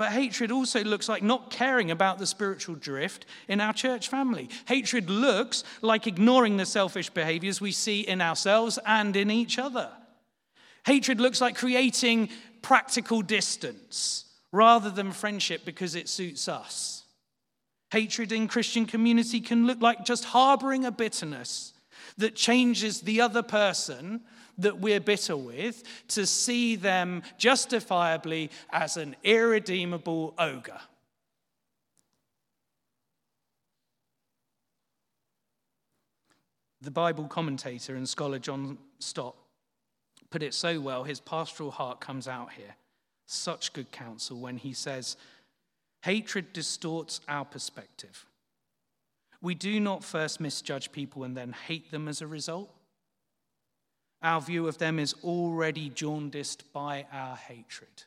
But 0.00 0.12
hatred 0.12 0.50
also 0.50 0.82
looks 0.82 1.10
like 1.10 1.22
not 1.22 1.50
caring 1.50 1.90
about 1.90 2.18
the 2.18 2.26
spiritual 2.26 2.74
drift 2.74 3.26
in 3.48 3.60
our 3.60 3.74
church 3.74 4.08
family. 4.08 4.48
Hatred 4.64 5.10
looks 5.10 5.62
like 5.82 6.06
ignoring 6.06 6.56
the 6.56 6.64
selfish 6.64 7.10
behaviors 7.10 7.60
we 7.60 7.70
see 7.70 8.00
in 8.00 8.22
ourselves 8.22 8.78
and 8.86 9.14
in 9.14 9.30
each 9.30 9.58
other. 9.58 9.90
Hatred 10.86 11.20
looks 11.20 11.42
like 11.42 11.54
creating 11.54 12.30
practical 12.62 13.20
distance 13.20 14.24
rather 14.52 14.88
than 14.88 15.12
friendship 15.12 15.66
because 15.66 15.94
it 15.94 16.08
suits 16.08 16.48
us. 16.48 17.04
Hatred 17.90 18.32
in 18.32 18.48
Christian 18.48 18.86
community 18.86 19.38
can 19.38 19.66
look 19.66 19.82
like 19.82 20.06
just 20.06 20.24
harboring 20.24 20.86
a 20.86 20.90
bitterness 20.90 21.74
that 22.16 22.34
changes 22.34 23.02
the 23.02 23.20
other 23.20 23.42
person 23.42 24.22
that 24.62 24.80
we're 24.80 25.00
bitter 25.00 25.36
with 25.36 25.82
to 26.08 26.26
see 26.26 26.76
them 26.76 27.22
justifiably 27.38 28.50
as 28.72 28.96
an 28.96 29.16
irredeemable 29.24 30.34
ogre. 30.38 30.80
The 36.82 36.90
Bible 36.90 37.24
commentator 37.24 37.94
and 37.94 38.08
scholar 38.08 38.38
John 38.38 38.78
Stott 39.00 39.36
put 40.30 40.42
it 40.42 40.54
so 40.54 40.80
well, 40.80 41.04
his 41.04 41.20
pastoral 41.20 41.70
heart 41.70 42.00
comes 42.00 42.26
out 42.26 42.52
here. 42.52 42.76
Such 43.26 43.72
good 43.72 43.90
counsel 43.92 44.38
when 44.40 44.56
he 44.56 44.72
says, 44.72 45.16
Hatred 46.02 46.52
distorts 46.52 47.20
our 47.28 47.44
perspective. 47.44 48.26
We 49.42 49.54
do 49.54 49.80
not 49.80 50.04
first 50.04 50.40
misjudge 50.40 50.92
people 50.92 51.24
and 51.24 51.36
then 51.36 51.52
hate 51.52 51.90
them 51.90 52.08
as 52.08 52.22
a 52.22 52.26
result. 52.26 52.74
Our 54.22 54.40
view 54.40 54.68
of 54.68 54.78
them 54.78 54.98
is 54.98 55.14
already 55.24 55.88
jaundiced 55.88 56.72
by 56.72 57.06
our 57.12 57.36
hatred. 57.36 58.04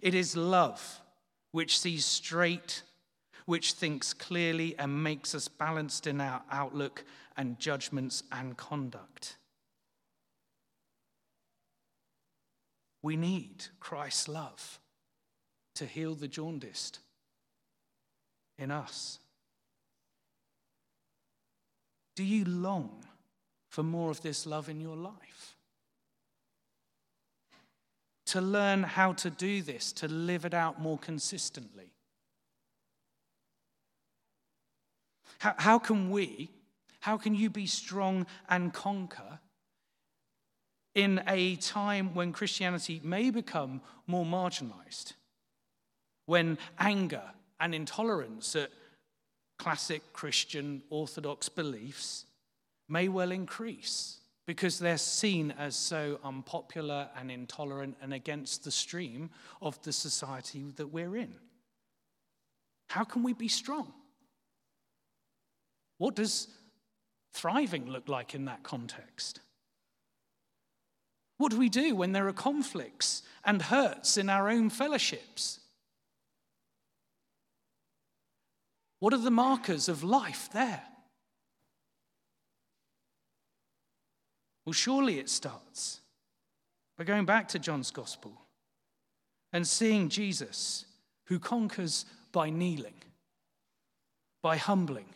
It 0.00 0.14
is 0.14 0.36
love 0.36 1.00
which 1.52 1.78
sees 1.78 2.04
straight, 2.04 2.82
which 3.44 3.72
thinks 3.72 4.12
clearly, 4.12 4.74
and 4.78 5.02
makes 5.02 5.34
us 5.34 5.48
balanced 5.48 6.06
in 6.06 6.20
our 6.20 6.42
outlook 6.50 7.04
and 7.36 7.58
judgments 7.58 8.22
and 8.32 8.56
conduct. 8.56 9.36
We 13.02 13.16
need 13.16 13.66
Christ's 13.78 14.28
love 14.28 14.80
to 15.76 15.86
heal 15.86 16.14
the 16.14 16.28
jaundiced 16.28 16.98
in 18.58 18.70
us. 18.70 19.18
Do 22.16 22.24
you 22.24 22.46
long 22.46 23.04
for 23.68 23.82
more 23.82 24.10
of 24.10 24.22
this 24.22 24.46
love 24.46 24.68
in 24.68 24.80
your 24.80 24.96
life? 24.96 25.56
To 28.26 28.40
learn 28.40 28.82
how 28.82 29.12
to 29.12 29.30
do 29.30 29.62
this, 29.62 29.92
to 29.92 30.08
live 30.08 30.44
it 30.44 30.54
out 30.54 30.80
more 30.80 30.98
consistently. 30.98 31.92
How, 35.38 35.54
how 35.58 35.78
can 35.78 36.10
we, 36.10 36.50
how 37.00 37.18
can 37.18 37.34
you 37.34 37.50
be 37.50 37.66
strong 37.66 38.26
and 38.48 38.72
conquer 38.72 39.38
in 40.94 41.22
a 41.28 41.56
time 41.56 42.14
when 42.14 42.32
Christianity 42.32 43.00
may 43.04 43.30
become 43.30 43.82
more 44.06 44.24
marginalized? 44.24 45.12
When 46.24 46.58
anger 46.78 47.22
and 47.60 47.74
intolerance 47.74 48.56
at 48.56 48.70
classic 49.58 50.12
Christian 50.12 50.82
Orthodox 50.90 51.48
beliefs 51.48 52.26
may 52.88 53.08
well 53.08 53.32
increase 53.32 54.18
because 54.46 54.78
they're 54.78 54.96
seen 54.96 55.52
as 55.58 55.74
so 55.74 56.20
unpopular 56.22 57.08
and 57.18 57.30
intolerant 57.30 57.96
and 58.00 58.14
against 58.14 58.64
the 58.64 58.70
stream 58.70 59.30
of 59.60 59.80
the 59.82 59.92
society 59.92 60.64
that 60.76 60.92
we're 60.92 61.16
in. 61.16 61.34
How 62.88 63.02
can 63.02 63.24
we 63.24 63.32
be 63.32 63.48
strong? 63.48 63.92
What 65.98 66.14
does 66.14 66.48
thriving 67.32 67.90
look 67.90 68.08
like 68.08 68.34
in 68.34 68.44
that 68.44 68.62
context? 68.62 69.40
What 71.38 71.50
do 71.50 71.58
we 71.58 71.68
do 71.68 71.94
when 71.94 72.12
there 72.12 72.28
are 72.28 72.32
conflicts 72.32 73.22
and 73.44 73.60
hurts 73.60 74.16
in 74.16 74.30
our 74.30 74.48
own 74.48 74.70
fellowships? 74.70 75.60
What 78.98 79.12
are 79.12 79.18
the 79.18 79.30
markers 79.30 79.88
of 79.88 80.02
life 80.02 80.48
there? 80.52 80.82
Well, 84.64 84.72
surely 84.72 85.18
it 85.18 85.30
starts 85.30 86.00
by 86.98 87.04
going 87.04 87.24
back 87.24 87.48
to 87.48 87.58
John's 87.58 87.90
gospel 87.90 88.32
and 89.52 89.66
seeing 89.66 90.08
Jesus 90.08 90.86
who 91.26 91.38
conquers 91.38 92.04
by 92.32 92.50
kneeling, 92.50 92.94
by 94.42 94.56
humbling, 94.56 95.06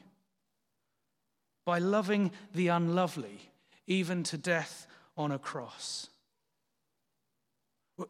by 1.64 1.78
loving 1.78 2.30
the 2.54 2.68
unlovely, 2.68 3.50
even 3.86 4.22
to 4.24 4.38
death 4.38 4.86
on 5.16 5.32
a 5.32 5.38
cross. 5.38 6.08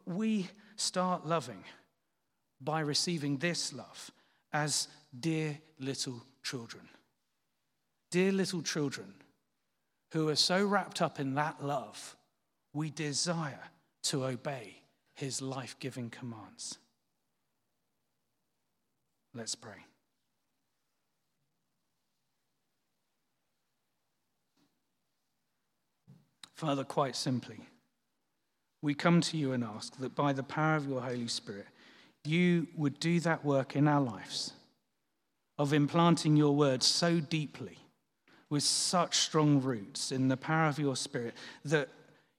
We 0.05 0.49
start 0.75 1.25
loving 1.25 1.63
by 2.59 2.81
receiving 2.81 3.37
this 3.37 3.73
love 3.73 4.11
as 4.53 4.87
dear 5.17 5.57
little 5.79 6.23
children. 6.43 6.87
Dear 8.11 8.31
little 8.31 8.61
children 8.61 9.13
who 10.11 10.29
are 10.29 10.35
so 10.35 10.65
wrapped 10.65 11.01
up 11.01 11.19
in 11.19 11.35
that 11.35 11.63
love, 11.63 12.15
we 12.73 12.89
desire 12.89 13.69
to 14.03 14.25
obey 14.25 14.81
his 15.15 15.41
life 15.41 15.75
giving 15.79 16.09
commands. 16.09 16.77
Let's 19.33 19.55
pray. 19.55 19.85
Father, 26.55 26.83
quite 26.83 27.15
simply, 27.15 27.59
we 28.81 28.93
come 28.93 29.21
to 29.21 29.37
you 29.37 29.53
and 29.53 29.63
ask 29.63 29.97
that 29.97 30.15
by 30.15 30.33
the 30.33 30.43
power 30.43 30.75
of 30.75 30.87
your 30.87 31.01
Holy 31.01 31.27
Spirit, 31.27 31.65
you 32.23 32.67
would 32.75 32.99
do 32.99 33.19
that 33.21 33.43
work 33.43 33.75
in 33.75 33.87
our 33.87 34.01
lives 34.01 34.53
of 35.61 35.73
implanting 35.73 36.35
your 36.35 36.55
word 36.55 36.81
so 36.81 37.19
deeply 37.19 37.77
with 38.49 38.63
such 38.63 39.15
strong 39.15 39.61
roots 39.61 40.11
in 40.11 40.27
the 40.27 40.35
power 40.35 40.67
of 40.67 40.79
your 40.79 40.95
Spirit 40.95 41.35
that 41.63 41.87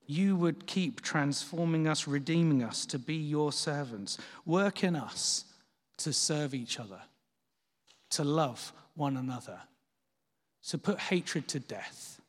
you 0.09 0.35
would 0.35 0.67
keep 0.67 1.01
transforming 1.01 1.87
us, 1.87 2.09
redeeming 2.09 2.65
us 2.65 2.85
to 2.85 2.99
be 2.99 3.15
your 3.15 3.53
servants. 3.53 4.19
Work 4.45 4.83
in 4.83 4.97
us 4.97 5.45
to 5.99 6.13
serve 6.13 6.53
each 6.53 6.81
other, 6.81 7.01
to 8.11 8.25
love 8.25 8.73
one 8.97 9.17
another, 9.17 9.61
to 10.67 10.77
put 10.77 10.99
hatred 10.99 11.47
to 11.47 11.61
death, 11.61 12.21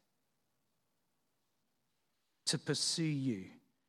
to 2.46 2.60
pursue 2.60 3.02
you 3.02 3.46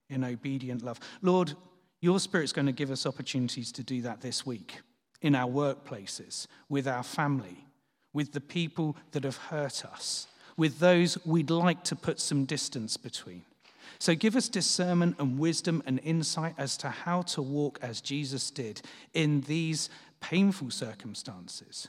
in 0.09 0.25
obedient 0.25 0.83
love. 0.83 0.99
Lord, 1.21 1.53
your 2.01 2.19
Spirit's 2.19 2.55
going 2.55 2.65
to 2.65 2.73
give 2.73 2.91
us 2.91 3.05
opportunities 3.05 3.73
to 3.73 3.83
do 3.83 4.01
that 4.01 4.23
this 4.23 4.47
week 4.47 4.81
in 5.25 5.35
our 5.35 5.51
workplaces, 5.51 6.47
with 6.68 6.87
our 6.87 7.03
family 7.03 7.64
with 8.14 8.33
the 8.33 8.41
people 8.41 8.97
that 9.11 9.25
have 9.25 9.37
hurt 9.37 9.85
us, 9.85 10.29
with 10.57 10.79
those 10.79 11.18
we'd 11.27 11.51
like 11.51 11.83
to 11.85 11.97
put 11.97 12.18
some 12.18 12.47
distance 12.47 12.97
between. 12.97 13.43
So 13.99 14.14
give 14.14 14.37
us 14.37 14.49
discernment 14.49 15.16
and 15.18 15.39
wisdom 15.39 15.83
and 15.85 16.01
insight 16.03 16.55
as 16.57 16.77
to 16.79 16.89
how 16.89 17.22
to 17.22 17.43
walk 17.43 17.79
as 17.83 18.01
Jesus 18.01 18.51
did 18.51 18.81
in 19.12 19.43
these 19.43 19.91
painful 20.20 20.70
circumstances. 20.70 21.89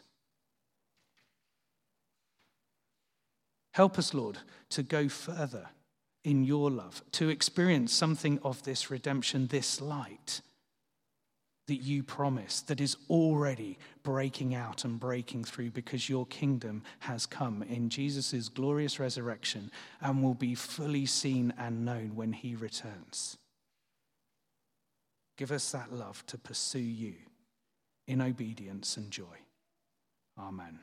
Help 3.73 3.99
us, 3.99 4.13
Lord, 4.13 4.39
to 4.69 4.83
go 4.83 5.07
further 5.07 5.67
in 6.23 6.43
your 6.43 6.71
love, 6.71 7.03
to 7.11 7.29
experience 7.29 7.93
something 7.93 8.39
of 8.41 8.63
this 8.63 8.89
redemption, 8.89 9.47
this 9.47 9.79
light 9.79 10.41
that 11.67 11.77
you 11.77 12.03
promise 12.03 12.61
that 12.61 12.79
is 12.79 12.97
already 13.09 13.77
breaking 14.03 14.53
out 14.53 14.85
and 14.85 14.99
breaking 14.99 15.43
through 15.43 15.71
because 15.71 16.09
your 16.09 16.25
kingdom 16.27 16.83
has 16.99 17.25
come 17.25 17.63
in 17.63 17.89
Jesus' 17.89 18.49
glorious 18.49 18.99
resurrection 18.99 19.71
and 20.01 20.21
will 20.21 20.35
be 20.35 20.53
fully 20.53 21.05
seen 21.05 21.53
and 21.57 21.83
known 21.83 22.15
when 22.15 22.33
he 22.33 22.55
returns. 22.55 23.37
Give 25.37 25.51
us 25.51 25.71
that 25.71 25.91
love 25.91 26.25
to 26.27 26.37
pursue 26.37 26.79
you 26.79 27.15
in 28.07 28.21
obedience 28.21 28.95
and 28.97 29.11
joy. 29.11 29.23
Amen. 30.37 30.79